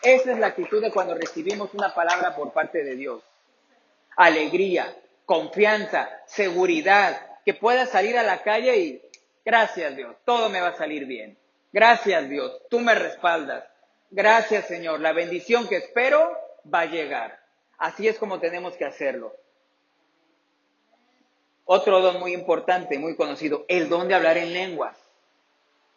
Esa 0.02 0.32
es 0.32 0.38
la 0.38 0.48
actitud 0.48 0.82
de 0.82 0.92
cuando 0.92 1.14
recibimos 1.14 1.72
una 1.72 1.94
palabra 1.94 2.36
por 2.36 2.52
parte 2.52 2.84
de 2.84 2.96
Dios. 2.96 3.22
Alegría, 4.14 4.94
confianza, 5.24 6.10
seguridad, 6.26 7.18
que 7.46 7.54
puedas 7.54 7.88
salir 7.88 8.18
a 8.18 8.22
la 8.22 8.42
calle 8.42 8.76
y 8.76 9.07
gracias 9.48 9.96
Dios, 9.96 10.14
todo 10.26 10.50
me 10.50 10.60
va 10.60 10.68
a 10.68 10.76
salir 10.76 11.06
bien. 11.06 11.38
Gracias 11.72 12.28
Dios, 12.28 12.52
tú 12.68 12.80
me 12.80 12.94
respaldas. 12.94 13.64
Gracias 14.10 14.66
Señor, 14.66 15.00
la 15.00 15.12
bendición 15.12 15.66
que 15.68 15.76
espero 15.76 16.36
va 16.72 16.80
a 16.80 16.86
llegar. 16.86 17.40
Así 17.78 18.06
es 18.06 18.18
como 18.18 18.40
tenemos 18.40 18.76
que 18.76 18.84
hacerlo. 18.84 19.34
Otro 21.64 22.00
don 22.02 22.20
muy 22.20 22.34
importante, 22.34 22.98
muy 22.98 23.16
conocido, 23.16 23.64
el 23.68 23.88
don 23.88 24.06
de 24.08 24.14
hablar 24.14 24.36
en 24.36 24.52
lenguas. 24.52 24.96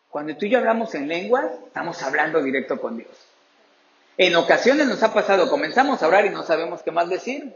Cuando 0.09 0.35
tú 0.37 0.45
y 0.45 0.49
yo 0.49 0.59
hablamos 0.59 0.95
en 0.95 1.09
lenguas, 1.09 1.51
estamos 1.67 2.01
hablando 2.03 2.41
directo 2.41 2.79
con 2.79 2.97
Dios. 2.97 3.27
En 4.17 4.35
ocasiones 4.35 4.87
nos 4.87 5.03
ha 5.03 5.13
pasado, 5.13 5.49
comenzamos 5.49 6.01
a 6.01 6.07
orar 6.07 6.25
y 6.25 6.29
no 6.29 6.43
sabemos 6.43 6.83
qué 6.83 6.91
más 6.91 7.09
decir. 7.09 7.53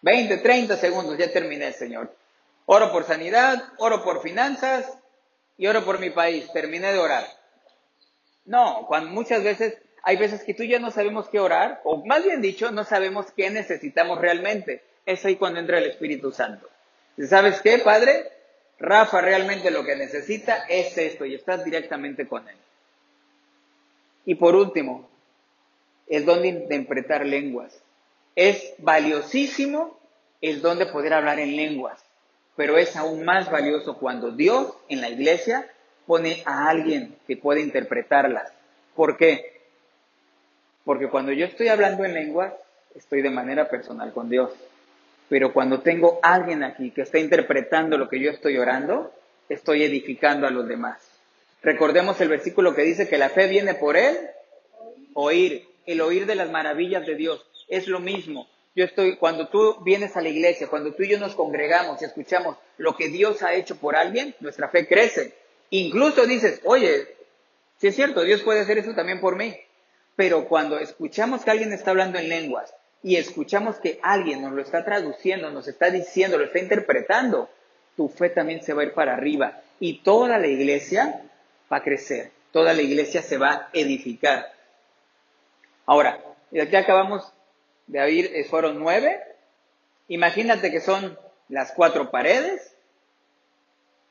20, 0.00 0.38
30 0.38 0.76
segundos, 0.76 1.16
ya 1.16 1.32
terminé, 1.32 1.72
Señor. 1.72 2.12
Oro 2.66 2.92
por 2.92 3.04
sanidad, 3.04 3.62
oro 3.78 4.02
por 4.02 4.22
finanzas 4.22 4.98
y 5.56 5.66
oro 5.66 5.84
por 5.84 5.98
mi 5.98 6.10
país. 6.10 6.50
Terminé 6.52 6.92
de 6.92 6.98
orar. 6.98 7.24
No, 8.44 8.86
cuando 8.88 9.10
muchas 9.10 9.42
veces 9.42 9.78
hay 10.02 10.16
veces 10.16 10.42
que 10.42 10.54
tú 10.54 10.64
ya 10.64 10.78
no 10.78 10.90
sabemos 10.90 11.28
qué 11.28 11.38
orar, 11.38 11.80
o 11.84 12.04
más 12.04 12.24
bien 12.24 12.40
dicho, 12.40 12.70
no 12.70 12.84
sabemos 12.84 13.26
qué 13.36 13.50
necesitamos 13.50 14.20
realmente. 14.20 14.82
Es 15.06 15.24
ahí 15.24 15.36
cuando 15.36 15.60
entra 15.60 15.78
el 15.78 15.84
Espíritu 15.84 16.32
Santo. 16.32 16.68
¿Sabes 17.28 17.60
qué, 17.60 17.78
Padre? 17.78 18.30
Rafa 18.78 19.20
realmente 19.20 19.70
lo 19.70 19.84
que 19.84 19.94
necesita 19.94 20.64
es 20.68 20.96
esto 20.98 21.24
y 21.24 21.34
estás 21.34 21.64
directamente 21.64 22.26
con 22.26 22.48
él. 22.48 22.56
Y 24.24 24.34
por 24.34 24.56
último, 24.56 25.08
el 26.08 26.24
don 26.24 26.42
de 26.42 26.48
interpretar 26.48 27.24
lenguas. 27.24 27.80
Es 28.34 28.74
valiosísimo 28.78 29.98
el 30.40 30.62
don 30.62 30.78
de 30.78 30.86
poder 30.86 31.14
hablar 31.14 31.38
en 31.38 31.54
lenguas, 31.54 32.01
pero 32.56 32.76
es 32.76 32.96
aún 32.96 33.24
más 33.24 33.50
valioso 33.50 33.98
cuando 33.98 34.30
Dios 34.30 34.74
en 34.88 35.00
la 35.00 35.08
iglesia 35.08 35.66
pone 36.06 36.42
a 36.44 36.68
alguien 36.68 37.16
que 37.26 37.36
puede 37.36 37.60
interpretarlas. 37.60 38.52
¿Por 38.94 39.16
qué? 39.16 39.60
Porque 40.84 41.08
cuando 41.08 41.32
yo 41.32 41.46
estoy 41.46 41.68
hablando 41.68 42.04
en 42.04 42.14
lengua, 42.14 42.56
estoy 42.94 43.22
de 43.22 43.30
manera 43.30 43.68
personal 43.68 44.12
con 44.12 44.28
Dios. 44.28 44.50
Pero 45.28 45.52
cuando 45.52 45.80
tengo 45.80 46.18
alguien 46.22 46.62
aquí 46.62 46.90
que 46.90 47.02
está 47.02 47.18
interpretando 47.18 47.96
lo 47.96 48.08
que 48.08 48.20
yo 48.20 48.30
estoy 48.30 48.58
orando, 48.58 49.12
estoy 49.48 49.82
edificando 49.84 50.46
a 50.46 50.50
los 50.50 50.68
demás. 50.68 51.08
Recordemos 51.62 52.20
el 52.20 52.28
versículo 52.28 52.74
que 52.74 52.82
dice 52.82 53.08
que 53.08 53.18
la 53.18 53.30
fe 53.30 53.46
viene 53.46 53.74
por 53.74 53.96
él, 53.96 54.18
oír, 55.14 55.64
el 55.86 56.00
oír 56.00 56.26
de 56.26 56.34
las 56.34 56.50
maravillas 56.50 57.06
de 57.06 57.14
Dios. 57.14 57.46
Es 57.68 57.86
lo 57.86 58.00
mismo. 58.00 58.48
Yo 58.74 58.84
estoy, 58.84 59.16
cuando 59.16 59.48
tú 59.48 59.82
vienes 59.84 60.16
a 60.16 60.22
la 60.22 60.30
iglesia, 60.30 60.68
cuando 60.68 60.94
tú 60.94 61.02
y 61.02 61.08
yo 61.08 61.18
nos 61.18 61.34
congregamos 61.34 62.00
y 62.00 62.06
escuchamos 62.06 62.56
lo 62.78 62.96
que 62.96 63.08
Dios 63.08 63.42
ha 63.42 63.54
hecho 63.54 63.76
por 63.76 63.96
alguien, 63.96 64.34
nuestra 64.40 64.68
fe 64.68 64.86
crece. 64.86 65.34
Incluso 65.70 66.26
dices, 66.26 66.60
oye, 66.64 67.06
si 67.76 67.88
es 67.88 67.94
cierto, 67.94 68.22
Dios 68.22 68.42
puede 68.42 68.60
hacer 68.60 68.78
eso 68.78 68.94
también 68.94 69.20
por 69.20 69.36
mí. 69.36 69.54
Pero 70.16 70.46
cuando 70.46 70.78
escuchamos 70.78 71.44
que 71.44 71.50
alguien 71.50 71.72
está 71.72 71.90
hablando 71.90 72.18
en 72.18 72.28
lenguas 72.28 72.74
y 73.02 73.16
escuchamos 73.16 73.76
que 73.76 73.98
alguien 74.02 74.42
nos 74.42 74.52
lo 74.52 74.62
está 74.62 74.84
traduciendo, 74.84 75.50
nos 75.50 75.68
está 75.68 75.90
diciendo, 75.90 76.38
lo 76.38 76.44
está 76.44 76.58
interpretando, 76.58 77.50
tu 77.96 78.08
fe 78.08 78.30
también 78.30 78.62
se 78.62 78.72
va 78.72 78.82
a 78.82 78.84
ir 78.86 78.94
para 78.94 79.14
arriba 79.14 79.60
y 79.80 79.98
toda 79.98 80.38
la 80.38 80.46
iglesia 80.46 81.22
va 81.70 81.78
a 81.78 81.82
crecer, 81.82 82.30
toda 82.52 82.72
la 82.72 82.82
iglesia 82.82 83.22
se 83.22 83.36
va 83.36 83.50
a 83.50 83.68
edificar. 83.72 84.52
Ahora, 85.86 86.20
aquí 86.60 86.76
acabamos 86.76 87.32
de 87.86 88.20
eh, 88.20 88.44
fueron 88.44 88.78
nueve. 88.78 89.20
Imagínate 90.08 90.70
que 90.70 90.80
son 90.80 91.18
las 91.48 91.72
cuatro 91.72 92.10
paredes, 92.10 92.74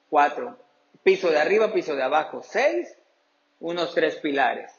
cuatro, 0.09 0.57
piso 1.03 1.29
de 1.29 1.39
arriba, 1.39 1.73
piso 1.73 1.95
de 1.95 2.03
abajo, 2.03 2.41
seis, 2.43 2.95
unos 3.59 3.93
tres 3.93 4.15
pilares. 4.17 4.71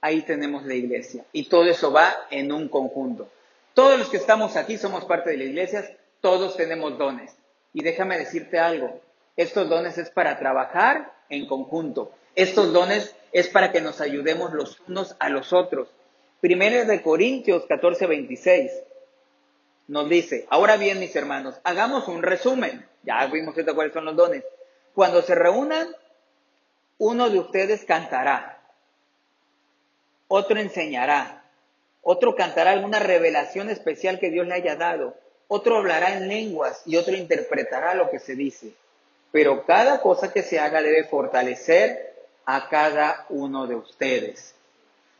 Ahí 0.00 0.22
tenemos 0.22 0.64
la 0.64 0.74
iglesia 0.74 1.24
y 1.32 1.44
todo 1.44 1.64
eso 1.64 1.92
va 1.92 2.14
en 2.30 2.52
un 2.52 2.68
conjunto. 2.68 3.28
Todos 3.74 3.98
los 3.98 4.08
que 4.08 4.16
estamos 4.16 4.56
aquí 4.56 4.76
somos 4.76 5.04
parte 5.04 5.30
de 5.30 5.38
la 5.38 5.44
iglesia, 5.44 5.96
todos 6.20 6.56
tenemos 6.56 6.98
dones. 6.98 7.34
Y 7.72 7.82
déjame 7.82 8.18
decirte 8.18 8.58
algo, 8.58 9.00
estos 9.36 9.68
dones 9.68 9.98
es 9.98 10.10
para 10.10 10.38
trabajar 10.38 11.12
en 11.28 11.46
conjunto. 11.46 12.12
Estos 12.34 12.72
dones 12.72 13.14
es 13.32 13.48
para 13.48 13.72
que 13.72 13.80
nos 13.80 14.00
ayudemos 14.00 14.52
los 14.52 14.80
unos 14.88 15.16
a 15.18 15.28
los 15.28 15.52
otros. 15.52 15.88
Primero 16.40 16.84
de 16.84 17.02
Corintios 17.02 17.66
14, 17.66 18.06
26 18.06 18.70
nos 19.88 20.08
dice, 20.08 20.46
ahora 20.50 20.76
bien 20.76 21.00
mis 21.00 21.16
hermanos, 21.16 21.56
hagamos 21.64 22.06
un 22.08 22.22
resumen. 22.22 22.86
Ya 23.02 23.26
vimos 23.26 23.54
cuáles 23.74 23.92
son 23.92 24.04
los 24.04 24.14
dones. 24.14 24.44
Cuando 24.94 25.22
se 25.22 25.34
reúnan, 25.34 25.88
uno 26.98 27.30
de 27.30 27.38
ustedes 27.38 27.84
cantará, 27.84 28.60
otro 30.28 30.58
enseñará, 30.60 31.42
otro 32.02 32.36
cantará 32.36 32.72
alguna 32.72 32.98
revelación 32.98 33.70
especial 33.70 34.18
que 34.18 34.30
Dios 34.30 34.46
le 34.46 34.54
haya 34.54 34.76
dado, 34.76 35.16
otro 35.48 35.78
hablará 35.78 36.14
en 36.14 36.28
lenguas 36.28 36.82
y 36.84 36.96
otro 36.96 37.16
interpretará 37.16 37.94
lo 37.94 38.10
que 38.10 38.18
se 38.18 38.34
dice. 38.34 38.72
Pero 39.32 39.64
cada 39.64 40.00
cosa 40.00 40.32
que 40.32 40.42
se 40.42 40.58
haga 40.58 40.82
debe 40.82 41.04
fortalecer 41.04 42.14
a 42.44 42.68
cada 42.68 43.26
uno 43.28 43.66
de 43.66 43.76
ustedes. 43.76 44.54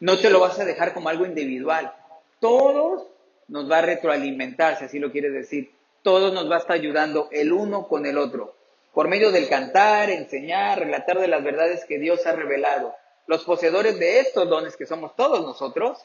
No 0.00 0.18
te 0.18 0.30
lo 0.30 0.40
vas 0.40 0.58
a 0.58 0.64
dejar 0.64 0.94
como 0.94 1.08
algo 1.08 1.26
individual. 1.26 1.92
Todos 2.40 3.06
nos 3.48 3.70
va 3.70 3.78
a 3.78 3.82
retroalimentar, 3.82 4.78
si 4.78 4.84
así 4.84 4.98
lo 4.98 5.10
quieres 5.10 5.32
decir. 5.32 5.72
Todos 6.02 6.32
nos 6.32 6.50
va 6.50 6.56
a 6.56 6.60
estar 6.60 6.76
ayudando 6.76 7.28
el 7.32 7.52
uno 7.52 7.88
con 7.88 8.06
el 8.06 8.18
otro. 8.18 8.54
Por 8.94 9.08
medio 9.08 9.32
del 9.32 9.48
cantar, 9.48 10.10
enseñar, 10.10 10.78
relatar 10.78 11.18
de 11.18 11.28
las 11.28 11.42
verdades 11.42 11.84
que 11.84 11.98
Dios 11.98 12.26
ha 12.26 12.32
revelado. 12.32 12.94
Los 13.26 13.44
poseedores 13.44 13.98
de 13.98 14.20
estos 14.20 14.48
dones, 14.48 14.76
que 14.76 14.86
somos 14.86 15.14
todos 15.16 15.42
nosotros, 15.42 15.98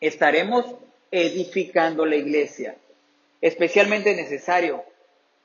estaremos 0.00 0.66
edificando 1.10 2.04
la 2.04 2.16
iglesia. 2.16 2.76
Especialmente 3.40 4.14
necesario. 4.14 4.84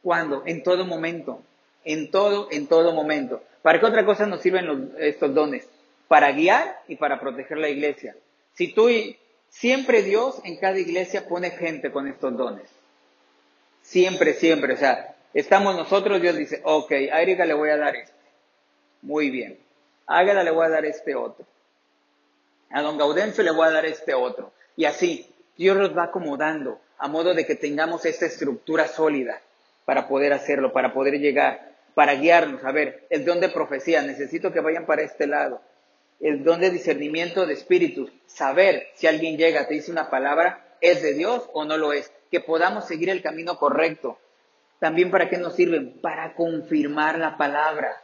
cuando 0.03 0.43
En 0.45 0.63
todo 0.63 0.85
momento. 0.85 1.41
En 1.83 2.11
todo, 2.11 2.47
en 2.51 2.67
todo 2.67 2.93
momento. 2.93 3.41
¿Para 3.61 3.79
qué 3.79 3.85
otra 3.85 4.05
cosa 4.05 4.25
nos 4.25 4.41
sirven 4.41 4.93
estos 4.99 5.33
dones? 5.33 5.67
Para 6.11 6.33
guiar 6.33 6.77
y 6.89 6.97
para 6.97 7.21
proteger 7.21 7.57
la 7.57 7.69
iglesia. 7.69 8.17
Si 8.51 8.73
tú 8.73 8.89
y 8.89 9.17
siempre 9.47 10.03
Dios 10.03 10.41
en 10.43 10.57
cada 10.57 10.77
iglesia 10.77 11.25
pone 11.25 11.51
gente 11.51 11.89
con 11.89 12.05
estos 12.05 12.35
dones. 12.35 12.69
Siempre, 13.81 14.33
siempre. 14.33 14.73
O 14.73 14.75
sea, 14.75 15.15
estamos 15.33 15.73
nosotros, 15.73 16.21
Dios 16.21 16.35
dice, 16.35 16.59
ok, 16.65 16.91
a 17.13 17.21
Erika 17.21 17.45
le 17.45 17.53
voy 17.53 17.69
a 17.69 17.77
dar 17.77 17.95
este. 17.95 18.11
Muy 19.01 19.29
bien. 19.29 19.57
A 20.05 20.17
Águeda 20.17 20.43
le 20.43 20.51
voy 20.51 20.65
a 20.65 20.69
dar 20.71 20.83
este 20.83 21.15
otro. 21.15 21.45
A 22.71 22.81
don 22.81 22.97
Gaudencio 22.97 23.41
le 23.41 23.51
voy 23.51 23.69
a 23.69 23.71
dar 23.71 23.85
este 23.85 24.13
otro. 24.13 24.51
Y 24.75 24.83
así, 24.83 25.33
Dios 25.55 25.77
los 25.77 25.97
va 25.97 26.03
acomodando 26.03 26.81
a 26.97 27.07
modo 27.07 27.33
de 27.33 27.45
que 27.45 27.55
tengamos 27.55 28.03
esta 28.03 28.25
estructura 28.25 28.89
sólida 28.89 29.39
para 29.85 30.09
poder 30.09 30.33
hacerlo, 30.33 30.73
para 30.73 30.93
poder 30.93 31.21
llegar, 31.21 31.71
para 31.95 32.15
guiarnos. 32.15 32.65
A 32.65 32.73
ver, 32.73 33.07
el 33.09 33.23
don 33.23 33.39
de 33.39 33.47
profecía, 33.47 34.01
necesito 34.01 34.51
que 34.51 34.59
vayan 34.59 34.85
para 34.85 35.03
este 35.03 35.25
lado. 35.25 35.61
El 36.21 36.43
don 36.43 36.61
de 36.61 36.69
discernimiento 36.69 37.45
de 37.45 37.53
espíritus, 37.53 38.11
saber 38.27 38.87
si 38.95 39.07
alguien 39.07 39.37
llega, 39.37 39.67
te 39.67 39.73
dice 39.73 39.91
una 39.91 40.09
palabra, 40.09 40.75
es 40.79 41.01
de 41.01 41.13
Dios 41.13 41.49
o 41.53 41.65
no 41.65 41.77
lo 41.77 41.93
es. 41.93 42.11
Que 42.29 42.39
podamos 42.39 42.87
seguir 42.87 43.09
el 43.09 43.21
camino 43.21 43.57
correcto. 43.57 44.17
También 44.79 45.11
para 45.11 45.29
qué 45.29 45.37
nos 45.37 45.55
sirven? 45.55 45.99
Para 46.01 46.33
confirmar 46.35 47.19
la 47.19 47.37
palabra. 47.37 48.01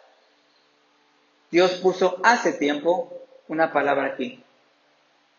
Dios 1.51 1.71
puso 1.75 2.19
hace 2.23 2.53
tiempo 2.53 3.13
una 3.47 3.71
palabra 3.71 4.06
aquí 4.06 4.43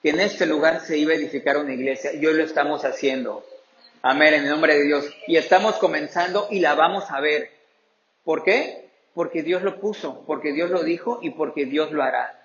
que 0.03 0.11
en 0.11 0.21
este 0.21 0.47
lugar 0.47 0.81
se 0.81 0.97
iba 0.97 1.13
a 1.13 1.17
edificar 1.17 1.57
una 1.57 1.75
iglesia 1.75 2.13
y 2.13 2.25
hoy 2.25 2.35
lo 2.35 2.45
estamos 2.45 2.85
haciendo. 2.85 3.45
Amén, 4.03 4.35
en 4.35 4.45
el 4.45 4.51
nombre 4.51 4.77
de 4.77 4.85
Dios. 4.85 5.11
Y 5.27 5.37
estamos 5.37 5.77
comenzando 5.77 6.47
y 6.51 6.61
la 6.61 6.75
vamos 6.75 7.11
a 7.11 7.21
ver. 7.21 7.51
¿Por 8.23 8.45
qué? 8.45 8.91
Porque 9.15 9.43
Dios 9.43 9.63
lo 9.63 9.81
puso, 9.81 10.25
porque 10.25 10.53
Dios 10.53 10.71
lo 10.71 10.85
dijo 10.85 11.19
y 11.21 11.31
porque 11.31 11.67
Dios 11.67 11.91
lo 11.91 12.03
hará. 12.03 12.38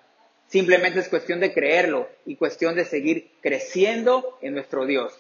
Simplemente 0.47 0.99
es 0.99 1.09
cuestión 1.09 1.39
de 1.39 1.53
creerlo 1.53 2.07
y 2.25 2.35
cuestión 2.35 2.75
de 2.75 2.85
seguir 2.85 3.31
creciendo 3.41 4.37
en 4.41 4.53
nuestro 4.53 4.85
Dios. 4.85 5.17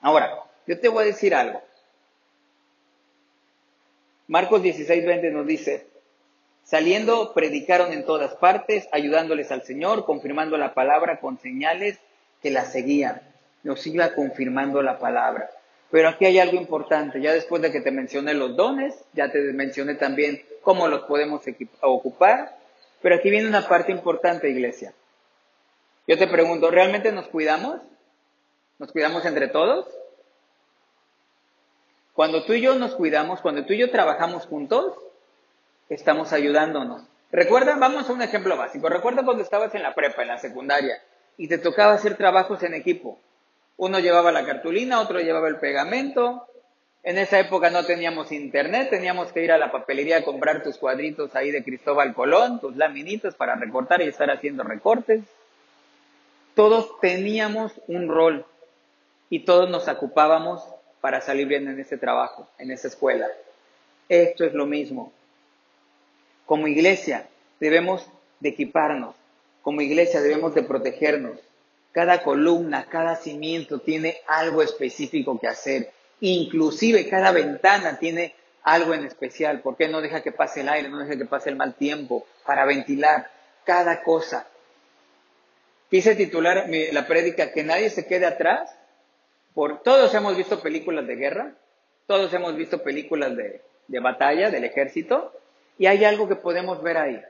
Ahora, 0.00 0.44
yo 0.66 0.78
te 0.78 0.88
voy 0.88 1.04
a 1.04 1.06
decir 1.06 1.34
algo. 1.34 1.62
Marcos 4.26 4.62
16, 4.62 5.06
20 5.06 5.30
nos 5.30 5.46
dice, 5.46 5.86
Saliendo, 6.68 7.32
predicaron 7.32 7.94
en 7.94 8.04
todas 8.04 8.34
partes, 8.34 8.88
ayudándoles 8.92 9.50
al 9.50 9.62
Señor, 9.62 10.04
confirmando 10.04 10.58
la 10.58 10.74
palabra 10.74 11.18
con 11.18 11.38
señales 11.38 11.98
que 12.42 12.50
la 12.50 12.66
seguían. 12.66 13.22
Nos 13.62 13.86
iba 13.86 14.14
confirmando 14.14 14.82
la 14.82 14.98
palabra. 14.98 15.48
Pero 15.90 16.10
aquí 16.10 16.26
hay 16.26 16.38
algo 16.38 16.58
importante. 16.58 17.22
Ya 17.22 17.32
después 17.32 17.62
de 17.62 17.72
que 17.72 17.80
te 17.80 17.90
mencioné 17.90 18.34
los 18.34 18.54
dones, 18.54 18.94
ya 19.14 19.32
te 19.32 19.40
mencioné 19.54 19.94
también 19.94 20.42
cómo 20.60 20.88
los 20.88 21.04
podemos 21.04 21.40
ocupar. 21.80 22.57
Pero 23.02 23.14
aquí 23.14 23.30
viene 23.30 23.48
una 23.48 23.68
parte 23.68 23.92
importante, 23.92 24.48
iglesia. 24.48 24.92
Yo 26.06 26.18
te 26.18 26.26
pregunto, 26.26 26.70
¿realmente 26.70 27.12
nos 27.12 27.28
cuidamos? 27.28 27.80
¿Nos 28.78 28.92
cuidamos 28.92 29.24
entre 29.24 29.48
todos? 29.48 29.86
Cuando 32.14 32.44
tú 32.44 32.54
y 32.54 32.60
yo 32.60 32.74
nos 32.74 32.94
cuidamos, 32.94 33.40
cuando 33.40 33.64
tú 33.64 33.74
y 33.74 33.78
yo 33.78 33.90
trabajamos 33.90 34.46
juntos, 34.46 34.94
estamos 35.88 36.32
ayudándonos. 36.32 37.02
Recuerda, 37.30 37.76
vamos 37.76 38.08
a 38.08 38.12
un 38.12 38.22
ejemplo 38.22 38.56
básico. 38.56 38.88
Recuerda 38.88 39.24
cuando 39.24 39.42
estabas 39.42 39.74
en 39.74 39.82
la 39.82 39.94
prepa, 39.94 40.22
en 40.22 40.28
la 40.28 40.38
secundaria, 40.38 41.00
y 41.36 41.46
te 41.48 41.58
tocaba 41.58 41.92
hacer 41.92 42.16
trabajos 42.16 42.62
en 42.62 42.74
equipo. 42.74 43.20
Uno 43.76 44.00
llevaba 44.00 44.32
la 44.32 44.44
cartulina, 44.44 45.00
otro 45.00 45.20
llevaba 45.20 45.48
el 45.48 45.58
pegamento. 45.58 46.48
En 47.02 47.16
esa 47.16 47.38
época 47.38 47.70
no 47.70 47.84
teníamos 47.84 48.32
internet, 48.32 48.90
teníamos 48.90 49.32
que 49.32 49.42
ir 49.42 49.52
a 49.52 49.58
la 49.58 49.70
papelería 49.70 50.18
a 50.18 50.24
comprar 50.24 50.62
tus 50.62 50.78
cuadritos 50.78 51.34
ahí 51.36 51.50
de 51.50 51.64
Cristóbal 51.64 52.12
Colón, 52.14 52.60
tus 52.60 52.76
laminitos 52.76 53.34
para 53.34 53.54
recortar 53.54 54.02
y 54.02 54.08
estar 54.08 54.30
haciendo 54.30 54.64
recortes. 54.64 55.22
Todos 56.54 56.98
teníamos 57.00 57.72
un 57.86 58.08
rol 58.08 58.44
y 59.30 59.40
todos 59.40 59.70
nos 59.70 59.86
ocupábamos 59.86 60.64
para 61.00 61.20
salir 61.20 61.46
bien 61.46 61.68
en 61.68 61.78
ese 61.78 61.96
trabajo, 61.98 62.48
en 62.58 62.72
esa 62.72 62.88
escuela. 62.88 63.28
Esto 64.08 64.44
es 64.44 64.52
lo 64.54 64.66
mismo. 64.66 65.12
Como 66.46 66.66
iglesia 66.66 67.28
debemos 67.60 68.06
de 68.40 68.50
equiparnos, 68.50 69.14
como 69.62 69.82
iglesia 69.82 70.20
debemos 70.20 70.54
de 70.54 70.62
protegernos. 70.62 71.38
Cada 71.92 72.22
columna, 72.22 72.86
cada 72.86 73.16
cimiento 73.16 73.80
tiene 73.80 74.16
algo 74.26 74.62
específico 74.62 75.38
que 75.38 75.46
hacer. 75.46 75.92
Inclusive 76.20 77.08
cada 77.08 77.32
ventana 77.32 77.98
tiene 77.98 78.34
algo 78.62 78.94
en 78.94 79.04
especial. 79.04 79.60
¿Por 79.60 79.76
qué 79.76 79.88
no 79.88 80.00
deja 80.00 80.22
que 80.22 80.32
pase 80.32 80.60
el 80.60 80.68
aire, 80.68 80.88
no 80.88 80.98
deja 80.98 81.16
que 81.16 81.24
pase 81.24 81.50
el 81.50 81.56
mal 81.56 81.74
tiempo 81.74 82.26
para 82.44 82.64
ventilar 82.64 83.30
cada 83.64 84.02
cosa? 84.02 84.46
Quise 85.90 86.14
titular 86.16 86.66
la 86.92 87.06
prédica 87.06 87.52
que 87.52 87.64
nadie 87.64 87.90
se 87.90 88.06
quede 88.06 88.26
atrás. 88.26 88.74
Por, 89.54 89.82
todos 89.82 90.12
hemos 90.14 90.36
visto 90.36 90.60
películas 90.60 91.06
de 91.06 91.16
guerra, 91.16 91.52
todos 92.06 92.32
hemos 92.34 92.54
visto 92.56 92.82
películas 92.82 93.36
de, 93.36 93.62
de 93.88 94.00
batalla 94.00 94.50
del 94.50 94.64
ejército, 94.64 95.32
y 95.78 95.86
hay 95.86 96.04
algo 96.04 96.28
que 96.28 96.36
podemos 96.36 96.82
ver 96.82 96.98
ahí. 96.98 97.22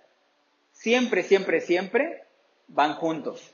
Siempre, 0.72 1.22
siempre, 1.22 1.60
siempre 1.60 2.24
van 2.66 2.94
juntos. 2.94 3.52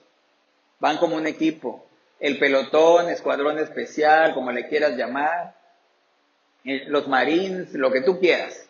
Van 0.81 0.99
como 0.99 1.16
un 1.16 1.27
equipo. 1.27 1.87
El 2.20 2.38
pelotón, 2.38 3.09
escuadrón 3.09 3.59
especial, 3.59 4.35
como 4.35 4.53
le 4.53 4.68
quieras 4.68 4.96
llamar. 4.96 5.55
Eh, 6.64 6.85
los 6.87 7.09
marines, 7.09 7.72
lo 7.74 7.90
que 7.90 8.00
tú 8.00 8.18
quieras. 8.18 8.66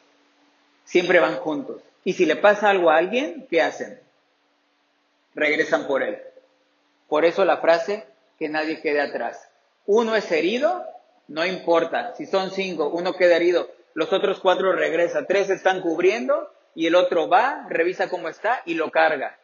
Siempre 0.85 1.21
van 1.21 1.37
juntos. 1.37 1.83
Y 2.05 2.15
si 2.15 2.27
le 2.27 2.37
pasa 2.37 2.71
algo 2.71 2.91
a 2.91 2.97
alguien, 2.97 3.47
¿qué 3.49 3.63
hacen? 3.63 4.01
Regresan 5.35 5.87
por 5.87 6.03
él. 6.03 6.21
Por 7.09 7.25
eso 7.25 7.45
la 7.45 7.59
frase, 7.59 8.05
que 8.39 8.49
nadie 8.49 8.81
quede 8.81 9.01
atrás. 9.01 9.49
Uno 9.87 10.17
es 10.17 10.31
herido, 10.33 10.85
no 11.29 11.47
importa. 11.47 12.15
Si 12.17 12.27
son 12.27 12.51
cinco, 12.51 12.89
uno 12.89 13.15
queda 13.15 13.37
herido, 13.37 13.71
los 13.95 14.13
otros 14.13 14.41
cuatro 14.41 14.73
regresan, 14.73 15.27
tres 15.27 15.51
están 15.51 15.81
cubriendo 15.81 16.53
y 16.75 16.87
el 16.87 16.97
otro 16.97 17.29
va, 17.29 17.67
revisa 17.69 18.09
cómo 18.09 18.29
está 18.29 18.63
y 18.65 18.75
lo 18.75 18.91
carga. 18.91 19.39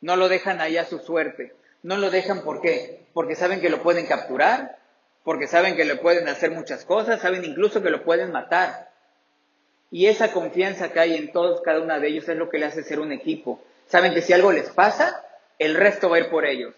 No 0.00 0.16
lo 0.16 0.28
dejan 0.28 0.60
ahí 0.60 0.76
a 0.76 0.84
su 0.84 0.98
suerte. 0.98 1.54
No 1.82 1.96
lo 1.96 2.10
dejan. 2.10 2.42
Porque 2.42 3.36
saben 3.36 3.60
que 3.60 3.70
lo 3.70 3.82
pueden 3.82 4.06
capturar, 4.06 4.78
porque 5.24 5.46
saben 5.46 5.76
que 5.76 5.84
le 5.84 5.96
pueden 5.96 6.28
hacer 6.28 6.50
muchas 6.50 6.84
cosas, 6.84 7.20
saben 7.20 7.44
incluso 7.44 7.82
que 7.82 7.90
lo 7.90 8.04
pueden 8.04 8.32
matar. 8.32 8.90
Y 9.90 10.06
esa 10.06 10.32
confianza 10.32 10.92
que 10.92 11.00
hay 11.00 11.16
en 11.16 11.32
todos, 11.32 11.62
cada 11.62 11.80
una 11.80 11.98
de 11.98 12.08
ellos, 12.08 12.28
es 12.28 12.36
lo 12.36 12.48
que 12.48 12.58
le 12.58 12.66
hace 12.66 12.84
ser 12.84 13.00
un 13.00 13.12
equipo. 13.12 13.60
Saben 13.88 14.14
que 14.14 14.22
si 14.22 14.32
algo 14.32 14.52
les 14.52 14.70
pasa, 14.70 15.24
el 15.58 15.74
resto 15.74 16.08
va 16.08 16.16
a 16.16 16.20
ir 16.20 16.30
por 16.30 16.46
ellos. 16.46 16.74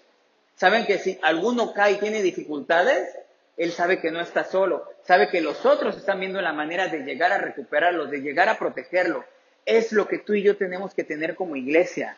Saben 0.56 0.86
que 0.86 0.98
si 0.98 1.18
alguno 1.22 1.74
cae 1.74 1.92
y 1.92 1.96
tiene 1.96 2.22
dificultades, 2.22 3.08
él 3.56 3.72
sabe 3.72 4.00
que 4.00 4.10
no 4.10 4.20
está 4.20 4.44
solo. 4.44 4.88
Sabe 5.04 5.28
que 5.28 5.40
los 5.40 5.66
otros 5.66 5.96
están 5.96 6.20
viendo 6.20 6.40
la 6.40 6.52
manera 6.52 6.88
de 6.88 7.00
llegar 7.00 7.32
a 7.32 7.38
recuperarlo, 7.38 8.06
de 8.06 8.22
llegar 8.22 8.48
a 8.48 8.58
protegerlo. 8.58 9.24
Es 9.66 9.92
lo 9.92 10.08
que 10.08 10.18
tú 10.18 10.34
y 10.34 10.42
yo 10.42 10.56
tenemos 10.56 10.94
que 10.94 11.04
tener 11.04 11.34
como 11.34 11.56
iglesia. 11.56 12.16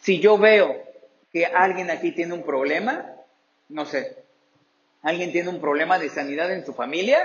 Si 0.00 0.20
yo 0.20 0.38
veo 0.38 0.82
que 1.32 1.46
alguien 1.46 1.90
aquí 1.90 2.12
tiene 2.12 2.34
un 2.34 2.42
problema, 2.42 3.06
no 3.68 3.84
sé, 3.84 4.24
alguien 5.02 5.32
tiene 5.32 5.48
un 5.48 5.60
problema 5.60 5.98
de 5.98 6.08
sanidad 6.08 6.52
en 6.52 6.64
su 6.64 6.74
familia, 6.74 7.18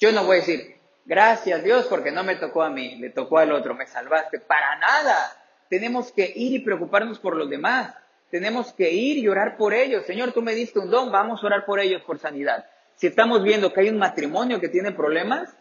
yo 0.00 0.12
no 0.12 0.24
voy 0.24 0.38
a 0.38 0.40
decir, 0.40 0.76
gracias 1.04 1.62
Dios 1.62 1.86
porque 1.86 2.10
no 2.10 2.24
me 2.24 2.36
tocó 2.36 2.62
a 2.62 2.70
mí, 2.70 2.96
le 2.96 3.10
tocó 3.10 3.38
al 3.38 3.52
otro, 3.52 3.74
me 3.74 3.86
salvaste. 3.86 4.40
Para 4.40 4.78
nada. 4.78 5.36
Tenemos 5.68 6.10
que 6.10 6.32
ir 6.34 6.54
y 6.54 6.58
preocuparnos 6.60 7.18
por 7.18 7.36
los 7.36 7.50
demás. 7.50 7.94
Tenemos 8.30 8.72
que 8.72 8.90
ir 8.90 9.18
y 9.18 9.28
orar 9.28 9.56
por 9.56 9.74
ellos. 9.74 10.06
Señor, 10.06 10.32
tú 10.32 10.40
me 10.40 10.54
diste 10.54 10.78
un 10.78 10.90
don, 10.90 11.12
vamos 11.12 11.42
a 11.42 11.46
orar 11.46 11.66
por 11.66 11.80
ellos 11.80 12.02
por 12.02 12.18
sanidad. 12.18 12.64
Si 12.94 13.06
estamos 13.06 13.42
viendo 13.42 13.72
que 13.72 13.80
hay 13.80 13.88
un 13.90 13.98
matrimonio 13.98 14.60
que 14.60 14.68
tiene 14.68 14.92
problemas, 14.92 15.54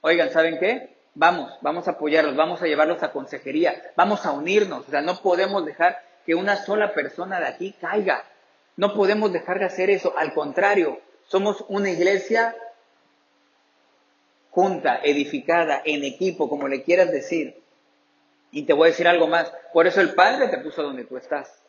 oigan, 0.00 0.30
¿saben 0.30 0.58
qué? 0.58 0.96
Vamos, 1.14 1.52
vamos 1.60 1.88
a 1.88 1.92
apoyarlos, 1.92 2.36
vamos 2.36 2.62
a 2.62 2.66
llevarlos 2.66 3.02
a 3.02 3.12
consejería, 3.12 3.92
vamos 3.96 4.24
a 4.26 4.32
unirnos. 4.32 4.86
O 4.86 4.90
sea, 4.90 5.02
no 5.02 5.20
podemos 5.20 5.66
dejar 5.66 6.00
que 6.26 6.34
una 6.34 6.56
sola 6.56 6.92
persona 6.94 7.40
de 7.40 7.46
aquí 7.46 7.74
caiga. 7.80 8.24
No 8.76 8.94
podemos 8.94 9.32
dejar 9.32 9.58
de 9.58 9.66
hacer 9.66 9.90
eso. 9.90 10.16
Al 10.16 10.32
contrario, 10.34 11.00
somos 11.26 11.64
una 11.68 11.90
iglesia 11.90 12.56
junta, 14.50 15.00
edificada, 15.02 15.82
en 15.84 16.04
equipo, 16.04 16.48
como 16.48 16.68
le 16.68 16.82
quieras 16.82 17.10
decir. 17.10 17.62
Y 18.50 18.64
te 18.64 18.72
voy 18.74 18.88
a 18.88 18.90
decir 18.90 19.08
algo 19.08 19.26
más. 19.26 19.52
Por 19.72 19.86
eso 19.86 20.00
el 20.00 20.14
Padre 20.14 20.48
te 20.48 20.58
puso 20.58 20.82
donde 20.82 21.04
tú 21.04 21.16
estás. 21.16 21.62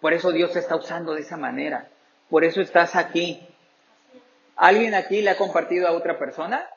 Por 0.00 0.12
eso 0.12 0.30
Dios 0.30 0.52
te 0.52 0.60
está 0.60 0.76
usando 0.76 1.14
de 1.14 1.22
esa 1.22 1.36
manera. 1.36 1.88
Por 2.30 2.44
eso 2.44 2.60
estás 2.60 2.94
aquí. 2.94 3.46
¿Alguien 4.54 4.94
aquí 4.94 5.20
le 5.20 5.30
ha 5.30 5.36
compartido 5.36 5.88
a 5.88 5.92
otra 5.92 6.18
persona? 6.18 6.68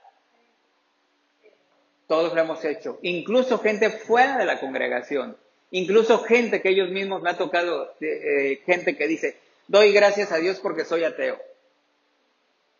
Todos 2.07 2.33
lo 2.33 2.41
hemos 2.41 2.65
hecho. 2.65 2.97
Incluso 3.03 3.59
gente 3.59 3.91
fuera 3.91 4.37
de 4.37 4.45
la 4.45 4.59
congregación. 4.59 5.37
Incluso 5.71 6.23
gente 6.23 6.61
que 6.61 6.69
ellos 6.69 6.89
mismos 6.89 7.21
me 7.21 7.29
ha 7.29 7.37
tocado, 7.37 7.93
eh, 8.01 8.61
gente 8.65 8.97
que 8.97 9.07
dice, 9.07 9.37
doy 9.67 9.91
gracias 9.91 10.31
a 10.31 10.37
Dios 10.37 10.59
porque 10.59 10.85
soy 10.85 11.03
ateo. 11.03 11.39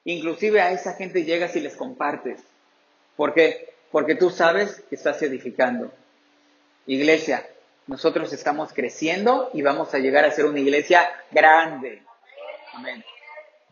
Inclusive 0.06 0.62
a 0.62 0.72
esa 0.72 0.94
gente 0.94 1.24
llegas 1.24 1.56
y 1.56 1.60
les 1.60 1.76
compartes. 1.76 2.42
¿Por 3.16 3.34
qué? 3.34 3.74
Porque 3.92 4.16
tú 4.16 4.30
sabes 4.30 4.82
que 4.90 4.96
estás 4.96 5.22
edificando. 5.22 5.92
Iglesia, 6.88 7.48
nosotros 7.86 8.34
estamos 8.34 8.74
creciendo 8.74 9.52
y 9.54 9.62
vamos 9.62 9.94
a 9.94 10.00
llegar 10.00 10.26
a 10.26 10.32
ser 10.32 10.46
una 10.46 10.60
iglesia 10.60 11.08
grande. 11.32 12.02
Amén. 12.74 13.04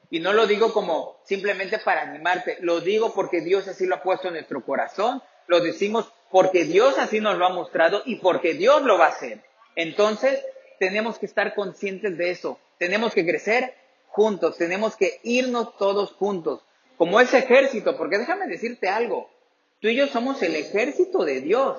Y 0.10 0.19
no 0.19 0.34
lo 0.34 0.47
digo 0.47 0.73
como 0.73 1.17
simplemente 1.23 1.80
para 1.80 2.01
animarte, 2.03 2.58
lo 2.62 2.80
digo 2.82 3.13
porque 3.13 3.41
Dios 3.41 3.67
así 3.67 3.86
lo 3.86 3.95
ha 3.95 4.03
puesto 4.03 4.27
en 4.27 4.36
nuestro 4.36 4.63
corazón, 4.63 5.21
lo 5.47 5.60
decimos 5.60 6.12
porque 6.31 6.65
Dios 6.65 6.97
así 6.97 7.19
nos 7.19 7.37
lo 7.37 7.45
ha 7.45 7.53
mostrado 7.53 8.01
y 8.05 8.17
porque 8.17 8.53
Dios 8.53 8.83
lo 8.83 8.97
va 8.97 9.05
a 9.05 9.09
hacer. 9.09 9.41
Entonces, 9.75 10.43
tenemos 10.79 11.19
que 11.19 11.25
estar 11.25 11.55
conscientes 11.55 12.17
de 12.17 12.31
eso. 12.31 12.59
Tenemos 12.77 13.13
que 13.13 13.25
crecer 13.25 13.73
juntos, 14.07 14.57
tenemos 14.57 14.95
que 14.95 15.19
irnos 15.23 15.77
todos 15.77 16.11
juntos, 16.13 16.61
como 16.97 17.19
ese 17.21 17.37
ejército, 17.37 17.95
porque 17.97 18.17
déjame 18.17 18.47
decirte 18.47 18.89
algo, 18.89 19.29
tú 19.79 19.89
y 19.89 19.95
yo 19.95 20.07
somos 20.07 20.41
el 20.41 20.55
ejército 20.55 21.23
de 21.23 21.41
Dios. 21.41 21.77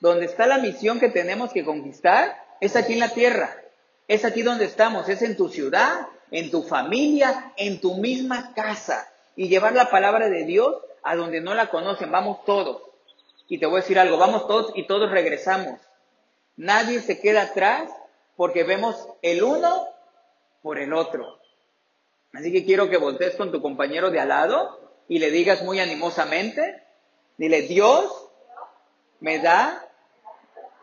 Donde 0.00 0.26
está 0.26 0.46
la 0.46 0.58
misión 0.58 1.00
que 1.00 1.08
tenemos 1.08 1.52
que 1.52 1.64
conquistar 1.64 2.36
es 2.60 2.76
aquí 2.76 2.92
en 2.92 3.00
la 3.00 3.08
tierra, 3.08 3.56
es 4.06 4.24
aquí 4.24 4.42
donde 4.42 4.66
estamos, 4.66 5.08
es 5.08 5.22
en 5.22 5.36
tu 5.36 5.48
ciudad, 5.48 6.06
en 6.30 6.50
tu 6.50 6.62
familia, 6.62 7.52
en 7.56 7.80
tu 7.80 7.96
misma 7.96 8.54
casa, 8.54 9.08
y 9.34 9.48
llevar 9.48 9.72
la 9.72 9.90
palabra 9.90 10.28
de 10.28 10.44
Dios 10.44 10.76
a 11.02 11.16
donde 11.16 11.40
no 11.40 11.54
la 11.54 11.70
conocen, 11.70 12.12
vamos 12.12 12.44
todos. 12.44 12.82
Y 13.48 13.58
te 13.58 13.66
voy 13.66 13.78
a 13.78 13.82
decir 13.82 13.98
algo, 13.98 14.18
vamos 14.18 14.46
todos 14.46 14.72
y 14.74 14.86
todos 14.86 15.10
regresamos. 15.10 15.80
Nadie 16.56 17.00
se 17.00 17.20
queda 17.20 17.42
atrás 17.42 17.90
porque 18.36 18.64
vemos 18.64 19.08
el 19.22 19.42
uno 19.42 19.88
por 20.62 20.78
el 20.78 20.92
otro. 20.92 21.40
Así 22.32 22.52
que 22.52 22.64
quiero 22.64 22.90
que 22.90 22.96
voltees 22.96 23.36
con 23.36 23.52
tu 23.52 23.62
compañero 23.62 24.10
de 24.10 24.20
al 24.20 24.28
lado 24.28 24.92
y 25.08 25.18
le 25.18 25.30
digas 25.30 25.62
muy 25.62 25.80
animosamente, 25.80 26.82
dile, 27.36 27.62
Dios 27.62 28.28
me 29.20 29.38
da 29.38 29.86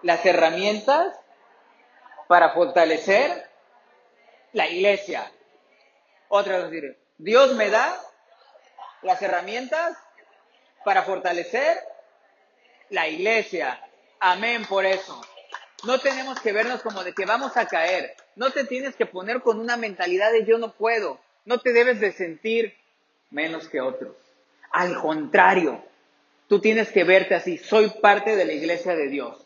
las 0.01 0.25
herramientas 0.25 1.19
para 2.27 2.51
fortalecer 2.51 3.49
la 4.53 4.67
iglesia. 4.67 5.29
Otra 6.29 6.59
vez 6.59 6.71
diré, 6.71 6.99
Dios 7.17 7.53
me 7.55 7.69
da 7.69 7.99
las 9.01 9.21
herramientas 9.21 9.97
para 10.83 11.03
fortalecer 11.03 11.77
la 12.93 13.09
iglesia. 13.09 13.81
Amén 14.19 14.65
por 14.69 14.85
eso. 14.85 15.19
No 15.83 15.99
tenemos 15.99 16.39
que 16.39 16.53
vernos 16.53 16.81
como 16.81 17.03
de 17.03 17.13
que 17.13 17.25
vamos 17.25 17.57
a 17.57 17.65
caer. 17.65 18.15
No 18.35 18.51
te 18.51 18.63
tienes 18.63 18.95
que 18.95 19.05
poner 19.05 19.41
con 19.41 19.59
una 19.59 19.75
mentalidad 19.75 20.31
de 20.31 20.45
yo 20.45 20.57
no 20.57 20.73
puedo. 20.73 21.19
No 21.43 21.57
te 21.57 21.73
debes 21.73 21.99
de 21.99 22.13
sentir 22.13 22.75
menos 23.31 23.67
que 23.67 23.81
otros. 23.81 24.15
Al 24.71 24.99
contrario, 25.01 25.83
tú 26.47 26.61
tienes 26.61 26.91
que 26.91 27.03
verte 27.03 27.35
así. 27.35 27.57
Soy 27.57 27.89
parte 28.01 28.35
de 28.35 28.45
la 28.45 28.53
iglesia 28.53 28.95
de 28.95 29.09
Dios. 29.09 29.45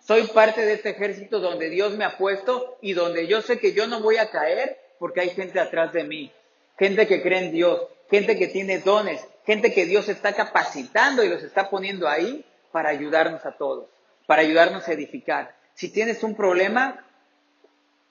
Soy 0.00 0.26
parte 0.26 0.66
de 0.66 0.74
este 0.74 0.90
ejército 0.90 1.38
donde 1.38 1.70
Dios 1.70 1.96
me 1.96 2.04
ha 2.04 2.18
puesto 2.18 2.76
y 2.82 2.92
donde 2.92 3.28
yo 3.28 3.40
sé 3.40 3.60
que 3.60 3.72
yo 3.72 3.86
no 3.86 4.00
voy 4.00 4.16
a 4.16 4.30
caer 4.30 4.76
porque 4.98 5.20
hay 5.20 5.30
gente 5.30 5.60
atrás 5.60 5.92
de 5.92 6.02
mí. 6.02 6.32
Gente 6.76 7.06
que 7.06 7.22
cree 7.22 7.46
en 7.46 7.52
Dios, 7.52 7.80
gente 8.10 8.36
que 8.36 8.48
tiene 8.48 8.80
dones, 8.80 9.24
gente 9.46 9.72
que 9.72 9.86
Dios 9.86 10.08
está 10.08 10.32
capacitando 10.34 11.22
y 11.22 11.28
los 11.28 11.44
está 11.44 11.70
poniendo 11.70 12.08
ahí 12.08 12.44
para 12.72 12.88
ayudarnos 12.88 13.44
a 13.46 13.52
todos, 13.52 13.88
para 14.26 14.42
ayudarnos 14.42 14.88
a 14.88 14.92
edificar. 14.92 15.54
Si 15.74 15.90
tienes 15.90 16.22
un 16.22 16.34
problema, 16.34 17.04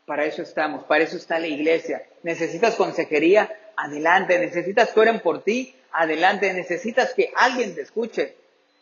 para 0.06 0.26
eso 0.26 0.42
estamos, 0.42 0.84
para 0.86 1.04
eso 1.04 1.18
está 1.18 1.40
la 1.40 1.48
iglesia. 1.48 2.04
Necesitas 2.24 2.76
consejería, 2.76 3.50
adelante. 3.76 4.40
Necesitas 4.40 4.92
que 4.92 5.00
oren 5.00 5.20
por 5.20 5.44
ti, 5.44 5.76
adelante. 5.92 6.54
Necesitas 6.54 7.14
que 7.14 7.32
alguien 7.36 7.76
te 7.76 7.82
escuche. 7.82 8.36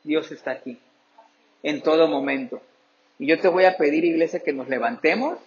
Dios 0.03 0.31
está 0.31 0.51
aquí, 0.51 0.79
en 1.61 1.81
todo 1.81 2.07
momento. 2.07 2.61
Y 3.17 3.27
yo 3.27 3.39
te 3.39 3.49
voy 3.49 3.65
a 3.65 3.77
pedir, 3.77 4.05
iglesia, 4.05 4.39
que 4.39 4.53
nos 4.53 4.69
levantemos 4.69 5.37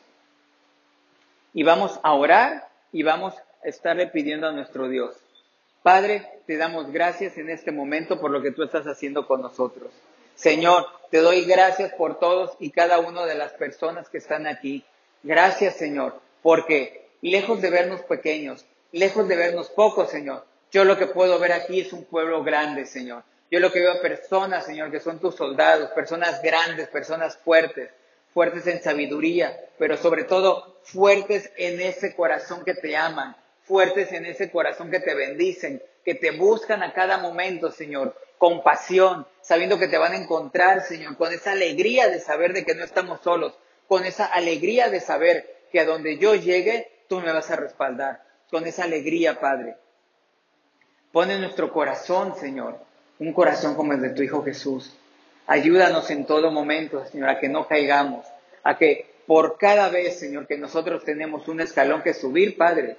y 1.55 1.63
vamos 1.63 1.99
a 2.03 2.13
orar 2.13 2.69
y 2.93 3.03
vamos 3.03 3.35
a 3.35 3.69
estarle 3.69 4.07
pidiendo 4.07 4.47
a 4.47 4.53
nuestro 4.53 4.89
Dios. 4.89 5.17
Padre, 5.83 6.29
te 6.47 6.57
damos 6.57 6.93
gracias 6.93 7.39
en 7.39 7.51
este 7.51 7.73
momento 7.73 8.21
por 8.21 8.31
lo 8.31 8.43
que 8.43 8.53
tú 8.53 8.63
estás 8.63 8.87
haciendo 8.87 9.27
con 9.27 9.43
nosotros. 9.43 9.91
Señor, 10.43 10.87
te 11.13 11.19
doy 11.19 11.45
gracias 11.45 11.93
por 11.93 12.19
todos 12.19 12.57
y 12.59 12.71
cada 12.71 12.99
una 12.99 13.27
de 13.27 13.37
las 13.37 13.53
personas 13.53 14.09
que 14.09 14.19
están 14.19 14.49
aquí. 14.49 14.85
Gracias, 15.23 15.77
Señor, 15.77 16.21
porque 16.43 17.11
lejos 17.21 17.63
de 17.63 17.71
vernos 17.71 18.01
pequeños, 18.01 18.67
lejos 18.91 19.29
de 19.29 19.37
vernos 19.37 19.71
pocos, 19.71 20.11
Señor, 20.11 20.45
yo 20.73 20.85
lo 20.85 20.99
que 20.99 21.07
puedo 21.07 21.39
ver 21.39 21.53
aquí 21.53 21.79
es 21.79 21.93
un 21.93 22.05
pueblo 22.07 22.43
grande, 22.43 22.87
Señor. 22.87 23.23
Yo 23.53 23.61
lo 23.61 23.71
que 23.71 23.83
veo 23.83 24.03
personas, 24.03 24.67
Señor, 24.67 24.91
que 24.91 24.99
son 24.99 25.21
tus 25.21 25.37
soldados, 25.37 25.91
personas 25.91 26.43
grandes, 26.43 26.89
personas 26.89 27.37
fuertes, 27.37 27.91
fuertes 28.35 28.67
en 28.67 28.83
sabiduría, 28.83 29.57
pero 29.79 29.97
sobre 29.97 30.25
todo 30.25 30.81
fuertes 30.83 31.53
en 31.57 31.81
ese 31.81 32.17
corazón 32.17 32.65
que 32.65 32.75
te 32.75 32.97
aman, 32.97 33.37
fuertes 33.63 34.11
en 34.11 34.27
ese 34.27 34.51
corazón 34.51 34.91
que 34.91 34.99
te 34.99 35.15
bendicen, 35.15 35.81
que 36.05 36.15
te 36.15 36.33
buscan 36.33 36.83
a 36.83 36.93
cada 36.93 37.19
momento, 37.19 37.71
Señor, 37.71 38.17
con 38.39 38.63
pasión, 38.63 39.27
sabiendo 39.41 39.79
que 39.79 39.89
te 39.89 39.99
van 39.99 40.13
a 40.13 40.17
encontrar, 40.17 40.83
Señor, 40.83 41.17
con 41.17 41.33
esa 41.33 41.53
alegría 41.53 42.09
de 42.09 42.19
saber 42.19 42.53
de 42.53 42.65
que 42.65 42.75
no 42.75 42.85
estamos 42.85 43.21
solos, 43.21 43.55
con 43.87 44.05
esa 44.05 44.27
alegría 44.27 44.89
de 44.89 45.01
saber 45.01 45.67
que 45.71 45.81
a 45.81 45.85
donde 45.85 46.19
yo 46.19 46.35
llegue, 46.35 46.91
tú 47.09 47.21
me 47.21 47.33
vas 47.33 47.51
a 47.51 47.57
respaldar, 47.57 48.23
con 48.51 48.67
esa 48.67 48.85
alegría, 48.85 49.39
Padre. 49.41 49.77
Pone 51.13 51.35
en 51.35 51.43
nuestro 51.43 51.73
corazón, 51.73 52.35
Señor, 52.37 52.79
un 53.19 53.33
corazón 53.33 53.75
como 53.75 53.93
el 53.93 54.01
de 54.01 54.11
tu 54.11 54.23
Hijo 54.23 54.43
Jesús. 54.43 54.97
Ayúdanos 55.47 56.11
en 56.11 56.25
todo 56.25 56.51
momento, 56.51 57.05
Señor, 57.07 57.29
a 57.29 57.39
que 57.39 57.49
no 57.49 57.69
caigamos, 57.69 58.27
a 58.63 58.77
que 58.77 59.13
por 59.27 59.59
cada 59.59 59.89
vez, 59.89 60.19
Señor, 60.19 60.47
que 60.47 60.59
nosotros 60.59 61.05
tenemos 61.05 61.47
un 61.49 61.61
escalón 61.61 62.03
que 62.03 62.15
subir, 62.15 62.57
Padre, 62.57 62.97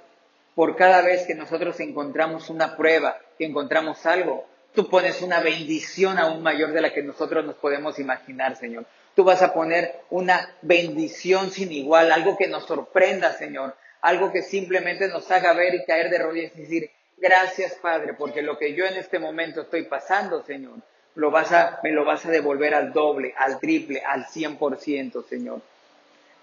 por 0.54 0.76
cada 0.76 1.02
vez 1.02 1.26
que 1.26 1.34
nosotros 1.34 1.78
encontramos 1.80 2.50
una 2.50 2.76
prueba, 2.76 3.18
que 3.38 3.44
encontramos 3.44 4.06
algo, 4.06 4.46
tú 4.74 4.88
pones 4.88 5.22
una 5.22 5.40
bendición 5.40 6.18
aún 6.18 6.42
mayor 6.42 6.72
de 6.72 6.80
la 6.80 6.92
que 6.92 7.02
nosotros 7.02 7.44
nos 7.44 7.56
podemos 7.56 7.98
imaginar, 7.98 8.56
Señor. 8.56 8.86
Tú 9.14 9.24
vas 9.24 9.42
a 9.42 9.52
poner 9.52 10.00
una 10.10 10.54
bendición 10.62 11.50
sin 11.50 11.72
igual, 11.72 12.12
algo 12.12 12.36
que 12.36 12.48
nos 12.48 12.66
sorprenda, 12.66 13.32
Señor, 13.32 13.76
algo 14.00 14.32
que 14.32 14.42
simplemente 14.42 15.08
nos 15.08 15.30
haga 15.30 15.52
ver 15.52 15.74
y 15.74 15.84
caer 15.84 16.10
de 16.10 16.18
rodillas 16.18 16.52
y 16.56 16.62
decir, 16.62 16.90
gracias, 17.16 17.74
Padre, 17.74 18.14
porque 18.14 18.42
lo 18.42 18.58
que 18.58 18.74
yo 18.74 18.84
en 18.86 18.96
este 18.96 19.18
momento 19.18 19.62
estoy 19.62 19.84
pasando, 19.84 20.42
Señor, 20.42 20.78
me 21.14 21.92
lo 21.92 22.04
vas 22.04 22.26
a 22.26 22.30
devolver 22.30 22.74
al 22.74 22.92
doble, 22.92 23.34
al 23.36 23.60
triple, 23.60 24.02
al 24.04 24.26
cien 24.26 24.56
por 24.56 24.76
ciento, 24.78 25.22
Señor. 25.22 25.60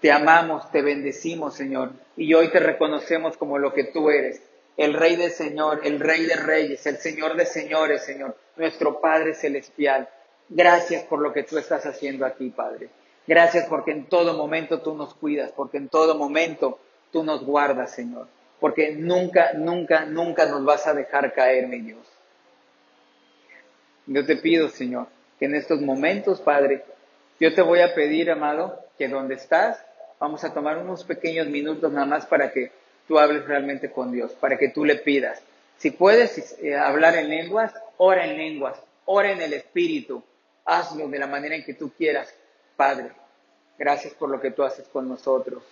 Te 0.02 0.10
amamos, 0.10 0.68
te 0.72 0.82
bendecimos, 0.82 1.54
Señor, 1.54 1.92
y 2.16 2.34
hoy 2.34 2.50
te 2.50 2.58
reconocemos 2.58 3.36
como 3.36 3.56
lo 3.56 3.72
que 3.72 3.84
tú 3.84 4.10
eres, 4.10 4.42
el 4.76 4.94
Rey 4.94 5.14
del 5.14 5.30
Señor, 5.30 5.82
el 5.84 6.00
Rey 6.00 6.26
de 6.26 6.34
Reyes, 6.34 6.84
el 6.86 6.96
Señor 6.96 7.36
de 7.36 7.46
Señores, 7.46 8.04
Señor, 8.04 8.36
nuestro 8.56 9.00
Padre 9.00 9.32
Celestial. 9.32 10.08
Gracias 10.48 11.04
por 11.04 11.20
lo 11.20 11.32
que 11.32 11.44
tú 11.44 11.56
estás 11.56 11.86
haciendo 11.86 12.26
aquí, 12.26 12.50
Padre. 12.50 12.88
Gracias 13.28 13.66
porque 13.68 13.92
en 13.92 14.06
todo 14.06 14.36
momento 14.36 14.80
tú 14.80 14.96
nos 14.96 15.14
cuidas, 15.14 15.52
porque 15.52 15.76
en 15.76 15.88
todo 15.88 16.16
momento 16.16 16.80
tú 17.12 17.22
nos 17.22 17.44
guardas, 17.44 17.92
Señor. 17.92 18.26
Porque 18.58 18.96
nunca, 18.96 19.52
nunca, 19.52 20.04
nunca 20.04 20.46
nos 20.46 20.64
vas 20.64 20.84
a 20.88 20.94
dejar 20.94 21.32
caer, 21.32 21.68
mi 21.68 21.80
Dios. 21.80 22.04
Yo 24.06 24.26
te 24.26 24.34
pido, 24.34 24.68
Señor, 24.68 25.06
que 25.38 25.44
en 25.44 25.54
estos 25.54 25.80
momentos, 25.80 26.40
Padre, 26.40 26.82
yo 27.38 27.54
te 27.54 27.62
voy 27.62 27.82
a 27.82 27.94
pedir, 27.94 28.32
amado, 28.32 28.80
que 28.98 29.06
donde 29.06 29.34
estás, 29.34 29.84
Vamos 30.22 30.44
a 30.44 30.54
tomar 30.54 30.78
unos 30.78 31.02
pequeños 31.02 31.48
minutos 31.48 31.90
nada 31.90 32.06
más 32.06 32.26
para 32.26 32.52
que 32.52 32.70
tú 33.08 33.18
hables 33.18 33.44
realmente 33.44 33.90
con 33.90 34.12
Dios, 34.12 34.30
para 34.34 34.56
que 34.56 34.68
tú 34.68 34.84
le 34.84 34.94
pidas. 34.94 35.42
Si 35.78 35.90
puedes 35.90 36.56
eh, 36.62 36.76
hablar 36.76 37.16
en 37.16 37.28
lenguas, 37.28 37.74
ora 37.96 38.24
en 38.24 38.36
lenguas, 38.36 38.80
ora 39.04 39.32
en 39.32 39.42
el 39.42 39.52
Espíritu, 39.52 40.22
hazlo 40.64 41.08
de 41.08 41.18
la 41.18 41.26
manera 41.26 41.56
en 41.56 41.64
que 41.64 41.74
tú 41.74 41.90
quieras, 41.90 42.32
Padre. 42.76 43.10
Gracias 43.76 44.14
por 44.14 44.30
lo 44.30 44.40
que 44.40 44.52
tú 44.52 44.62
haces 44.62 44.86
con 44.86 45.08
nosotros. 45.08 45.64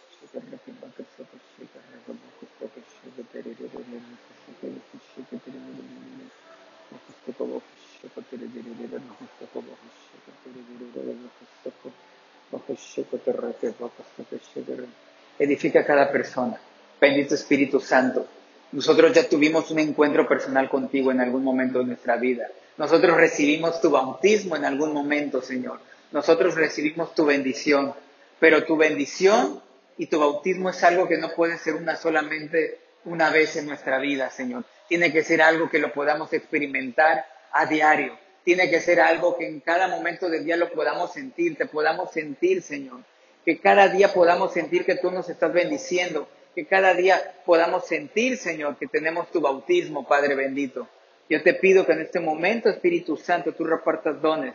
Edifica 15.39 15.81
a 15.81 15.85
cada 15.85 16.11
persona. 16.11 16.61
Bendito 17.01 17.35
Espíritu 17.35 17.81
Santo. 17.81 18.27
Nosotros 18.73 19.13
ya 19.13 19.29
tuvimos 19.29 19.71
un 19.71 19.79
encuentro 19.81 20.29
personal 20.29 20.69
contigo 20.69 21.11
en 21.11 21.21
algún 21.21 21.43
momento 21.43 21.79
de 21.81 21.87
nuestra 21.87 22.17
vida. 22.17 22.49
Nosotros 22.77 23.17
recibimos 23.17 23.81
tu 23.81 23.91
bautismo 23.91 24.57
en 24.57 24.65
algún 24.65 24.93
momento, 24.93 25.43
Señor. 25.43 25.81
Nosotros 26.13 26.55
recibimos 26.55 27.15
tu 27.15 27.25
bendición. 27.25 27.95
Pero 28.39 28.65
tu 28.65 28.77
bendición 28.77 29.61
y 29.99 30.07
tu 30.07 30.19
bautismo 30.19 30.71
es 30.71 30.83
algo 30.83 31.09
que 31.09 31.19
no 31.19 31.31
puede 31.31 31.59
ser 31.59 31.75
una 31.75 31.97
solamente 31.97 32.79
una 33.05 33.31
vez 33.31 33.57
en 33.57 33.67
nuestra 33.67 33.99
vida, 33.99 34.31
Señor. 34.31 34.65
Tiene 34.89 35.13
que 35.13 35.23
ser 35.23 35.43
algo 35.43 35.69
que 35.69 35.79
lo 35.79 35.93
podamos 35.93 36.33
experimentar 36.33 37.27
a 37.53 37.67
diario 37.67 38.17
tiene 38.44 38.70
que 38.70 38.81
ser 38.81 39.00
algo 39.00 39.37
que 39.37 39.46
en 39.46 39.61
cada 39.61 39.88
momento 39.88 40.29
del 40.29 40.44
día 40.44 40.57
lo 40.57 40.70
podamos 40.72 41.12
sentir, 41.12 41.57
te 41.57 41.66
podamos 41.66 42.11
sentir, 42.12 42.62
Señor. 42.62 43.00
Que 43.44 43.59
cada 43.59 43.88
día 43.88 44.12
podamos 44.12 44.53
sentir 44.53 44.85
que 44.85 44.96
tú 44.96 45.11
nos 45.11 45.29
estás 45.29 45.53
bendiciendo, 45.53 46.29
que 46.55 46.66
cada 46.66 46.94
día 46.94 47.35
podamos 47.44 47.87
sentir, 47.87 48.37
Señor, 48.37 48.76
que 48.76 48.87
tenemos 48.87 49.31
tu 49.31 49.40
bautismo, 49.40 50.07
Padre 50.07 50.35
bendito. 50.35 50.88
Yo 51.29 51.42
te 51.42 51.55
pido 51.55 51.87
que 51.87 51.92
en 51.92 52.00
este 52.00 52.20
momento, 52.20 52.68
Espíritu 52.68 53.16
Santo, 53.16 53.53
tú 53.53 53.64
repartas 53.64 54.20
dones, 54.20 54.55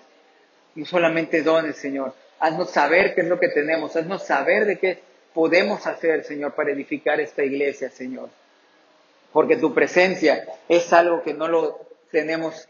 no 0.76 0.86
solamente 0.86 1.42
dones, 1.42 1.78
Señor. 1.78 2.14
Haznos 2.40 2.72
saber 2.72 3.16
qué 3.16 3.22
es 3.22 3.28
lo 3.28 3.40
que 3.40 3.48
tenemos, 3.48 3.96
haznos 3.96 4.26
saber 4.26 4.66
de 4.66 4.78
qué 4.78 5.00
podemos 5.34 5.88
hacer, 5.88 6.24
Señor, 6.24 6.54
para 6.54 6.72
edificar 6.72 7.22
esta 7.22 7.44
iglesia, 7.44 7.90
Señor. 7.90 8.30
Porque 9.32 9.56
tu 9.56 9.74
presencia 9.74 10.46
es 10.68 10.92
algo 10.92 11.24
que 11.24 11.34
no 11.34 11.48
lo 11.48 11.80
tenemos 12.12 12.68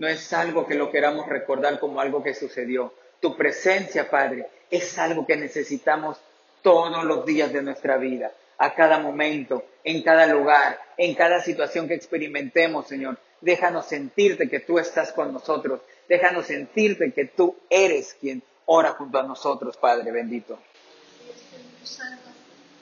no 0.00 0.08
es 0.08 0.32
algo 0.32 0.66
que 0.66 0.76
lo 0.76 0.90
queramos 0.90 1.28
recordar 1.28 1.78
como 1.78 2.00
algo 2.00 2.22
que 2.22 2.34
sucedió. 2.34 2.94
Tu 3.20 3.36
presencia, 3.36 4.08
Padre, 4.08 4.46
es 4.70 4.96
algo 4.96 5.26
que 5.26 5.36
necesitamos 5.36 6.16
todos 6.62 7.04
los 7.04 7.26
días 7.26 7.52
de 7.52 7.60
nuestra 7.60 7.98
vida, 7.98 8.32
a 8.56 8.74
cada 8.74 8.98
momento, 8.98 9.62
en 9.84 10.02
cada 10.02 10.24
lugar, 10.24 10.80
en 10.96 11.14
cada 11.14 11.42
situación 11.42 11.86
que 11.86 11.96
experimentemos, 11.96 12.88
Señor. 12.88 13.18
Déjanos 13.42 13.84
sentirte 13.88 14.48
que 14.48 14.60
tú 14.60 14.78
estás 14.78 15.12
con 15.12 15.34
nosotros. 15.34 15.82
Déjanos 16.08 16.46
sentirte 16.46 17.12
que 17.12 17.26
tú 17.26 17.54
eres 17.68 18.16
quien 18.18 18.42
ora 18.64 18.92
junto 18.92 19.18
a 19.18 19.22
nosotros, 19.22 19.76
Padre 19.76 20.10
bendito. 20.12 20.58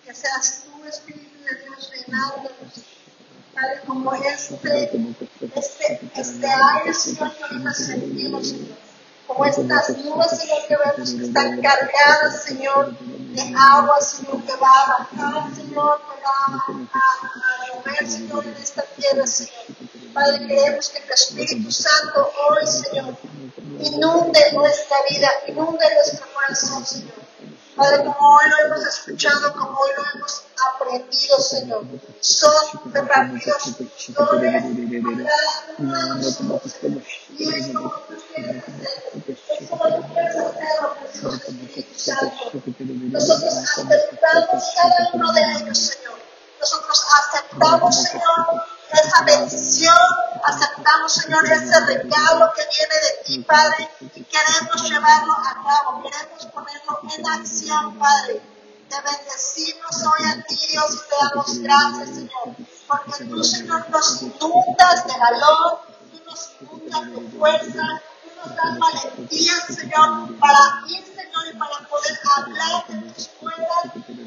que 0.06 0.14
seas 0.14 0.64
tú, 0.64 0.84
Espíritu 0.84 1.42
de 1.42 1.64
Dios, 1.64 2.97
Padre, 3.60 3.80
como 3.86 4.14
este, 4.14 4.90
este, 5.56 6.00
este 6.14 6.46
aire, 6.46 6.94
Señor, 6.94 7.34
que 7.34 7.42
ahorita 7.44 7.72
sentimos, 7.72 8.54
como 9.26 9.44
estas 9.44 9.88
nubes, 9.98 10.30
Señor, 10.30 10.58
que 10.68 10.76
vemos 10.76 11.10
que 11.14 11.24
están 11.24 11.60
cargadas, 11.60 12.44
Señor, 12.44 12.96
de 12.98 13.42
agua, 13.58 14.00
Señor, 14.00 14.44
que 14.44 14.56
va 14.56 14.70
a 14.70 14.88
bajar, 14.88 15.54
Señor, 15.56 16.00
que 16.02 16.22
va 16.22 16.36
a, 16.46 16.66
mover, 17.74 18.08
Señor, 18.08 18.46
en 18.46 18.56
esta 18.56 18.82
tierra, 18.82 19.26
Señor. 19.26 19.52
Padre, 20.14 20.46
queremos 20.46 20.88
que 20.90 21.00
tu 21.00 21.14
Espíritu 21.14 21.72
Santo 21.72 22.30
hoy, 22.50 22.66
Señor, 22.66 23.16
inunde 23.80 24.52
nuestra 24.52 24.96
vida, 25.10 25.28
inunde 25.48 25.84
nuestro 25.96 26.26
corazón, 26.32 26.86
Señor. 26.86 27.27
Padre, 27.78 28.04
como 28.04 28.36
hoy 28.36 28.50
lo 28.50 28.66
hemos 28.66 28.86
escuchado, 28.86 29.52
como 29.52 29.78
hoy 29.78 29.90
lo 29.96 30.02
hemos 30.14 30.42
aprendido, 30.74 31.38
Señor, 31.38 31.84
son 32.20 32.52
repartidos 32.92 33.76
nosotros. 35.78 37.02
Y 37.38 37.48
es 37.48 37.68
como. 37.68 37.92
Nosotros 43.12 43.54
aceptamos 43.54 44.64
cada 44.74 45.10
uno 45.12 45.32
de 45.32 45.40
ellos, 45.40 45.78
Señor. 45.78 46.18
Nosotros 46.60 47.06
aceptamos, 47.16 47.94
Señor, 47.94 48.64
esa 48.92 49.22
bendición, 49.24 49.94
aceptamos, 50.44 51.12
Señor, 51.12 51.44
ese 51.46 51.80
regalo 51.86 52.50
que 52.54 52.62
viene 52.76 52.94
de 52.94 53.24
ti, 53.24 53.38
Padre, 53.40 53.88
y 54.00 54.22
queremos 54.24 54.90
llevarlo 54.90 55.32
a 55.32 55.54
cabo, 55.62 56.02
queremos 56.02 56.46
ponerlo 56.46 57.00
en 57.16 57.26
acción, 57.26 57.98
Padre. 57.98 58.40
Te 58.88 58.96
bendecimos 59.02 60.02
hoy 60.02 60.26
a 60.30 60.42
ti, 60.44 60.58
Dios, 60.70 60.94
y 60.94 61.08
te 61.08 61.16
damos 61.20 61.58
gracias, 61.58 62.08
Señor, 62.08 62.56
porque 62.86 63.24
tú, 63.24 63.44
Señor, 63.44 63.90
nos 63.90 64.22
inundas 64.22 65.06
de 65.06 65.18
valor, 65.18 65.80
tú 66.10 66.22
nos 66.24 66.52
inundas 66.60 67.12
de 67.12 67.38
fuerza, 67.38 68.02
tú 68.22 68.30
nos 68.36 68.56
das 68.56 68.78
valentía, 68.78 69.66
Señor, 69.66 70.38
para 70.38 70.58
ir, 70.88 71.07
Señor, 71.38 71.54
y 71.54 71.58
para 71.58 71.88
poder 71.88 72.18
hablar 72.36 72.86
de 72.88 73.12
tus 73.12 73.30
buenas 73.40 73.68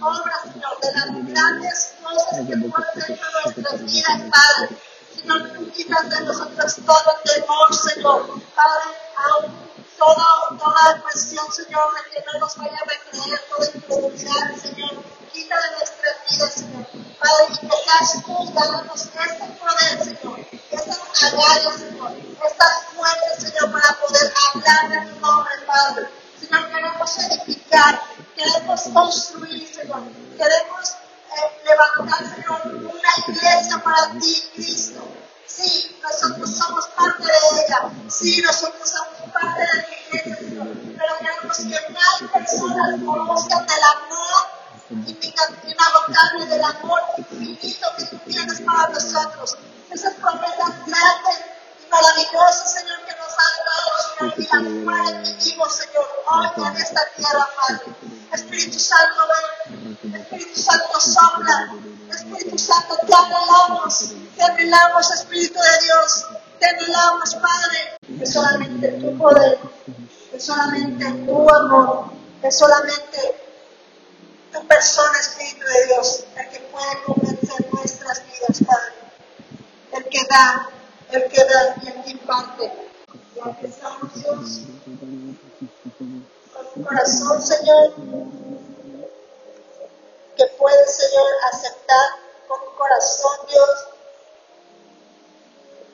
obras, 0.01 0.41
Señor, 0.43 0.79
de 0.81 0.91
las 0.93 1.33
grandes 1.33 1.93
cosas 2.01 2.47
que 2.47 2.57
puedes 2.57 2.97
hacer 2.97 3.19
en 3.19 3.43
nuestras 3.43 3.85
vidas, 3.85 4.21
Padre. 4.31 4.77
Señor, 5.15 5.53
tú 5.53 5.71
quitas 5.71 6.09
de 6.09 6.21
nosotros 6.21 6.75
todo 6.85 7.11
temor, 7.25 7.75
Señor, 7.75 8.41
Padre, 8.55 8.97
aún 9.15 9.51
toda, 9.97 10.25
toda 10.57 11.01
cuestión, 11.01 11.51
Señor, 11.51 11.89
de 11.95 12.11
que 12.11 12.25
no 12.31 12.39
nos 12.39 12.55
vaya 12.57 12.77
a 12.77 12.89
recreer 12.89 13.41
toda 13.49 13.67
incredulidad, 13.73 14.55
Señor. 14.61 15.03
Quita 15.33 15.55
de 15.55 15.71
nuestras 15.77 16.15
vidas, 16.29 16.53
Señor. 16.53 16.85
Padre, 17.19 17.45
y 17.49 17.67
que 17.67 17.77
seas 17.83 18.23
tú 18.25 18.53
dándonos 18.53 19.01
este 19.01 19.45
poder, 19.59 20.03
Señor, 20.03 20.39
estas 20.71 21.23
agallas, 21.23 21.75
Señor, 21.75 22.11
estas 22.45 22.85
fuerzas, 22.95 23.37
Señor, 23.39 23.71
para 23.71 23.99
poder 23.99 24.33
hablar 24.53 24.89
de 24.89 25.11
tu 25.11 25.19
nombre, 25.19 25.53
Padre. 25.67 26.20
Señor, 26.41 26.69
queremos 26.69 27.17
edificar, 27.19 28.01
queremos 28.35 28.81
construir, 28.81 29.67
Señor, 29.67 30.01
queremos 30.35 30.89
eh, 31.37 31.61
levantar, 31.65 32.63
una 32.65 33.11
iglesia 33.27 33.77
para 33.83 34.11
ti, 34.19 34.49
Cristo. 34.55 35.01
Sí, 35.45 35.95
nosotros 36.01 36.57
somos 36.57 36.87
parte 36.95 37.23
de 37.23 37.63
ella. 37.63 37.91
Sí, 38.09 38.41
nosotros 38.41 38.89
somos 38.89 39.31
parte 39.31 39.61
de 39.61 39.67
la 39.67 40.23
iglesia, 40.23 40.35
Señor. 40.35 40.67
Pero 40.97 41.17
queremos 41.19 41.57
que 41.57 41.93
más 41.93 42.31
personas 42.33 42.99
conozcan 43.05 43.67
del 43.67 43.83
amor 43.83 44.61
inagotable, 44.89 46.45
del 46.47 46.63
amor 46.63 47.01
infinito 47.17 47.87
que 47.97 48.05
tú 48.05 48.17
tienes 48.25 48.61
para 48.61 48.89
nosotros. 48.89 49.57
Esas 49.91 50.13
promesas 50.15 50.85
grandes 50.87 51.41
y 51.85 51.89
maravillosas, 51.91 52.73
Señor, 52.73 53.00
las 54.21 54.35
cuales 54.83 55.43
vivimos, 55.43 55.75
Señor, 55.75 56.05
hoy 56.27 56.67
en 56.67 56.77
esta 56.77 57.01
tierra, 57.15 57.49
Padre. 57.55 57.95
Espíritu 58.33 58.79
Santo, 58.79 59.21
ven. 59.31 60.15
Espíritu 60.15 60.59
Santo, 60.61 60.99
sopla. 60.99 61.73
Espíritu 62.09 62.57
Santo, 62.57 62.97
te 63.07 63.15
anhelamos. 63.15 64.13
Te 64.35 64.43
anhelamos, 64.43 65.11
Espíritu 65.11 65.59
de 65.59 65.85
Dios. 65.85 66.25
Te 66.59 66.67
anhelamos, 66.67 67.35
Padre. 67.35 67.97
Que 68.19 68.25
solamente 68.25 68.87
tu 68.89 69.17
poder, 69.17 69.59
Es 70.33 70.45
solamente 70.45 71.05
tu 71.25 71.49
amor, 71.49 72.11
es 72.43 72.57
solamente 72.57 73.35
tu 74.53 74.67
persona, 74.67 75.19
Espíritu 75.19 75.65
de 75.65 75.85
Dios, 75.87 76.23
el 76.37 76.49
que 76.49 76.59
puede 76.59 77.03
convencer 77.05 77.73
nuestras 77.73 78.23
vidas, 78.25 78.61
Padre. 78.67 78.93
El 79.93 80.03
que 80.09 80.23
da, 80.29 80.69
el 81.11 81.27
que 81.27 81.43
da 81.43 81.75
y 81.81 81.87
el 81.87 82.03
que 82.03 82.11
imparte. 82.11 82.90
Un 86.75 86.83
corazón, 86.83 87.41
Señor, 87.41 87.93
que 90.37 90.45
puede, 90.59 90.87
Señor, 90.87 91.25
aceptar 91.51 92.09
con 92.47 92.59
un 92.59 92.75
corazón, 92.75 93.37
Dios, 93.49 93.87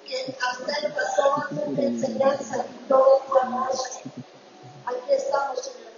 que 0.05 0.37
hasta 0.41 0.85
el 0.85 0.93
pasado 0.93 1.47
de 1.51 1.85
enseñanza 1.85 2.65
todo 2.89 3.21
tu 3.27 3.37
amor, 3.37 3.69
Señor. 3.75 4.13
Aquí 4.85 5.11
estamos, 5.13 5.59
Señor, 5.59 5.91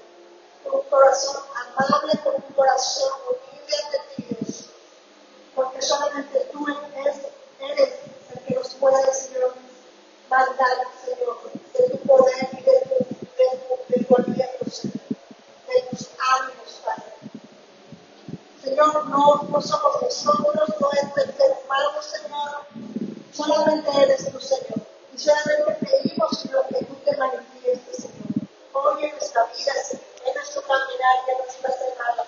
con 0.64 0.76
un 0.82 0.90
corazón 0.90 1.44
amable, 1.78 2.14
con 2.24 2.36
un 2.36 2.54
corazón 2.54 3.12
humilde 3.28 3.76
ante 3.86 3.98
ti, 4.16 4.36
Dios. 4.36 4.70
Porque 5.56 5.82
solamente 5.82 6.48
tú 6.52 6.66
eres, 6.96 7.18
eres 7.60 7.90
el 8.34 8.40
que 8.46 8.54
nos 8.56 8.76
puede, 8.76 9.14
Señor, 9.14 9.56
mandar, 10.30 10.78
Señor, 11.04 11.38
de 11.74 11.90
tu 11.90 11.98
poder 12.06 12.50
y 12.54 12.64
de 12.64 14.06
tu, 14.06 14.16
aliento, 14.16 14.70
Señor, 14.70 15.00
de 15.68 15.82
tus 15.90 16.10
ánimos, 16.20 16.82
Padre. 16.86 17.14
Señor, 18.64 19.08
no, 19.08 19.44
no 19.50 19.62
somos 19.62 20.02
nosotros, 20.02 20.76
no 20.80 20.92
es 20.92 21.00
el 21.18 21.36
ser 21.36 21.60
Señor, 22.02 22.66
solamente 23.34 23.90
eres 24.04 24.32
tú, 24.32 24.40
Señor. 24.40 24.80
Y 25.14 25.18
solamente 25.18 25.86
pedimos 25.86 26.46
lo 26.46 26.68
que 26.68 26.86
tú 26.86 26.96
te 27.04 27.18
manifiestes, 27.18 27.96
Señor. 27.98 28.48
Hoy 28.74 29.06
en 29.06 29.12
nuestra 29.12 29.44
vida, 29.46 29.74
en 30.26 30.34
nuestro 30.34 30.62
caminar 30.62 31.16
y 31.28 31.32
en 31.32 31.38
nuestra 31.40 31.72
semana. 31.72 32.24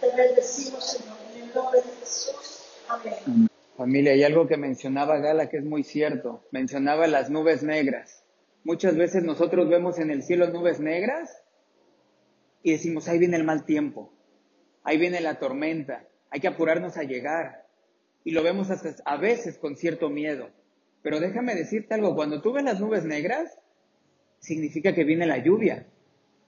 Te 0.00 0.10
bendecimos, 0.10 0.84
Señor, 0.84 1.16
en 1.32 1.42
el 1.42 1.54
nombre 1.54 1.82
de 1.82 1.96
Jesús. 1.96 2.62
Amén. 2.88 3.50
Familia, 3.76 4.12
hay 4.12 4.24
algo 4.24 4.46
que 4.46 4.56
mencionaba 4.56 5.18
Gala 5.18 5.50
que 5.50 5.58
es 5.58 5.64
muy 5.64 5.82
cierto. 5.82 6.42
Mencionaba 6.50 7.06
las 7.06 7.28
nubes 7.28 7.62
negras. 7.62 8.24
Muchas 8.64 8.96
veces 8.96 9.22
nosotros 9.22 9.68
vemos 9.68 9.98
en 9.98 10.10
el 10.10 10.22
cielo 10.22 10.48
nubes 10.48 10.80
negras 10.80 11.44
y 12.62 12.72
decimos, 12.72 13.06
ahí 13.06 13.18
viene 13.18 13.36
el 13.36 13.44
mal 13.44 13.64
tiempo, 13.64 14.12
ahí 14.82 14.98
viene 14.98 15.20
la 15.20 15.38
tormenta, 15.38 16.04
hay 16.30 16.40
que 16.40 16.48
apurarnos 16.48 16.96
a 16.96 17.04
llegar. 17.04 17.66
Y 18.24 18.32
lo 18.32 18.42
vemos 18.42 18.68
a 19.04 19.16
veces 19.18 19.58
con 19.58 19.76
cierto 19.76 20.08
miedo. 20.08 20.50
Pero 21.02 21.20
déjame 21.20 21.54
decirte 21.54 21.94
algo, 21.94 22.16
cuando 22.16 22.42
tú 22.42 22.52
ves 22.52 22.64
las 22.64 22.80
nubes 22.80 23.04
negras, 23.04 23.56
significa 24.40 24.94
que 24.94 25.04
viene 25.04 25.26
la 25.26 25.38
lluvia, 25.38 25.86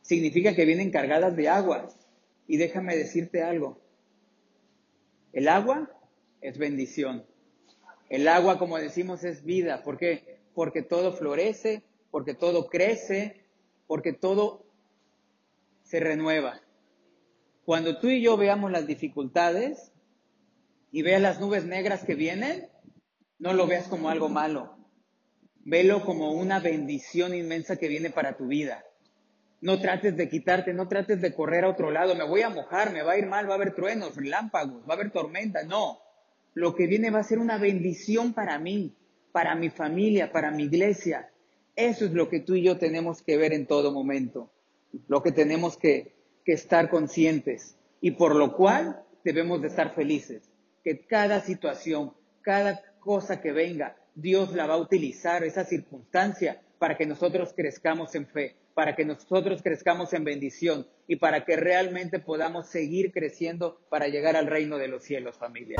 significa 0.03 0.57
que 0.57 0.64
vienen 0.64 0.91
cargadas 0.91 1.37
de 1.37 1.49
agua. 1.49 1.89
Y 2.49 2.57
déjame 2.57 2.97
decirte 2.97 3.43
algo, 3.43 3.79
el 5.33 5.47
agua 5.47 5.97
es 6.41 6.59
bendición. 6.59 7.24
El 8.09 8.28
agua, 8.28 8.59
como 8.59 8.78
decimos, 8.78 9.24
es 9.24 9.45
vida. 9.45 9.82
¿Por 9.82 9.99
qué? 9.99 10.41
Porque 10.55 10.82
todo 10.82 11.12
florece, 11.12 11.82
porque 12.11 12.34
todo 12.34 12.68
crece, 12.68 13.45
porque 13.86 14.12
todo 14.12 14.66
se 15.82 16.01
renueva. 16.01 16.61
Cuando 17.64 17.99
tú 17.99 18.09
y 18.09 18.22
yo 18.22 18.36
veamos 18.36 18.70
las 18.70 18.86
dificultades 18.86 19.93
y 20.91 21.03
veas 21.03 21.20
las 21.20 21.41
nubes 21.41 21.64
negras 21.64 22.05
que 22.05 22.14
vienen, 22.14 22.68
no 23.39 23.53
lo 23.53 23.66
veas 23.66 23.89
como 23.89 24.09
algo 24.09 24.28
malo. 24.28 24.76
Velo 25.64 26.03
como 26.05 26.32
una 26.32 26.61
bendición 26.61 27.34
inmensa 27.34 27.76
que 27.76 27.89
viene 27.89 28.11
para 28.11 28.36
tu 28.39 28.47
vida. 28.47 28.84
No 29.61 29.80
trates 29.80 30.16
de 30.16 30.28
quitarte, 30.28 30.72
no 30.72 30.89
trates 30.89 31.20
de 31.20 31.34
correr 31.34 31.64
a 31.64 31.68
otro 31.68 31.91
lado. 31.91 32.14
Me 32.14 32.24
voy 32.24 32.43
a 32.43 32.49
mojar, 32.49 32.93
me 32.93 33.03
va 33.03 33.12
a 33.12 33.18
ir 33.18 33.26
mal, 33.26 33.47
va 33.49 33.53
a 33.53 33.57
haber 33.57 33.74
truenos, 33.74 34.16
relámpagos, 34.16 34.82
va 34.89 34.95
a 34.95 34.97
haber 34.97 35.11
tormenta. 35.11 35.62
No, 35.64 36.01
lo 36.59 36.75
que 36.75 36.89
viene 36.89 37.11
va 37.11 37.21
a 37.21 37.25
ser 37.25 37.39
una 37.39 37.57
bendición 37.57 38.33
para 38.33 38.59
mí, 38.59 38.93
para 39.31 39.55
mi 39.55 39.71
familia, 39.71 40.33
para 40.33 40.51
mi 40.51 40.65
iglesia. 40.65 41.31
Eso 41.77 42.05
es 42.05 42.13
lo 42.13 42.29
que 42.29 42.41
tú 42.41 42.57
y 42.57 42.65
yo 42.65 42.79
tenemos 42.79 43.23
que 43.23 43.37
ver 43.37 43.53
en 43.53 43.65
todo 43.65 43.93
momento, 43.93 44.51
lo 45.07 45.23
que 45.23 45.31
tenemos 45.31 45.77
que, 45.77 46.17
que 46.45 46.55
estar 46.55 46.91
conscientes 46.91 47.77
y 48.01 48.11
por 48.11 48.35
lo 48.35 48.57
cual 48.57 49.05
debemos 49.23 49.63
de 49.63 49.69
estar 49.69 49.95
felices, 49.95 50.51
que 50.83 51.07
cada 51.07 51.41
situación, 51.43 52.13
cada 52.43 52.83
cosa 52.99 53.41
que 53.41 53.53
venga, 53.53 53.97
Dios 54.17 54.53
la 54.53 54.67
va 54.67 54.75
a 54.75 54.79
utilizar, 54.79 55.45
esa 55.45 55.65
circunstancia, 55.65 56.61
para 56.81 56.97
que 56.97 57.07
nosotros 57.07 57.53
crezcamos 57.55 58.17
en 58.17 58.27
fe, 58.27 58.57
para 58.79 58.95
que 58.95 59.05
nosotros 59.05 59.61
crezcamos 59.61 60.12
en 60.12 60.22
bendición 60.22 60.87
y 61.09 61.16
para 61.16 61.45
que 61.45 61.57
realmente 61.57 62.20
podamos 62.20 62.68
seguir 62.68 63.11
creciendo 63.11 63.81
para 63.91 64.07
llegar 64.07 64.37
al 64.37 64.47
reino 64.47 64.79
de 64.79 64.87
los 64.87 65.03
cielos, 65.03 65.37
familia. 65.37 65.79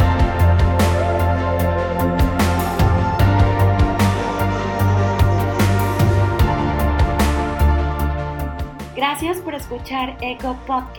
Gracias 8.97 9.41
por 9.43 9.55
escuchar 9.55 10.17
Eco 10.21 10.59
Podcast. 10.67 10.99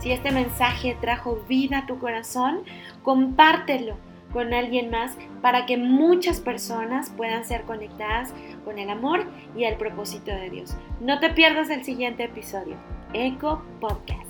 Si 0.00 0.12
este 0.12 0.32
mensaje 0.32 0.96
trajo 0.98 1.44
vida 1.46 1.80
a 1.80 1.86
tu 1.86 1.98
corazón, 1.98 2.64
compártelo 3.02 3.98
con 4.32 4.54
alguien 4.54 4.90
más 4.90 5.16
para 5.42 5.66
que 5.66 5.76
muchas 5.76 6.40
personas 6.40 7.10
puedan 7.10 7.44
ser 7.44 7.62
conectadas 7.62 8.32
con 8.68 8.78
el 8.78 8.90
amor 8.90 9.24
y 9.56 9.64
el 9.64 9.78
propósito 9.78 10.30
de 10.30 10.50
Dios. 10.50 10.76
No 11.00 11.20
te 11.20 11.30
pierdas 11.30 11.70
el 11.70 11.84
siguiente 11.84 12.24
episodio. 12.24 12.76
Eco 13.14 13.62
Podcast. 13.80 14.27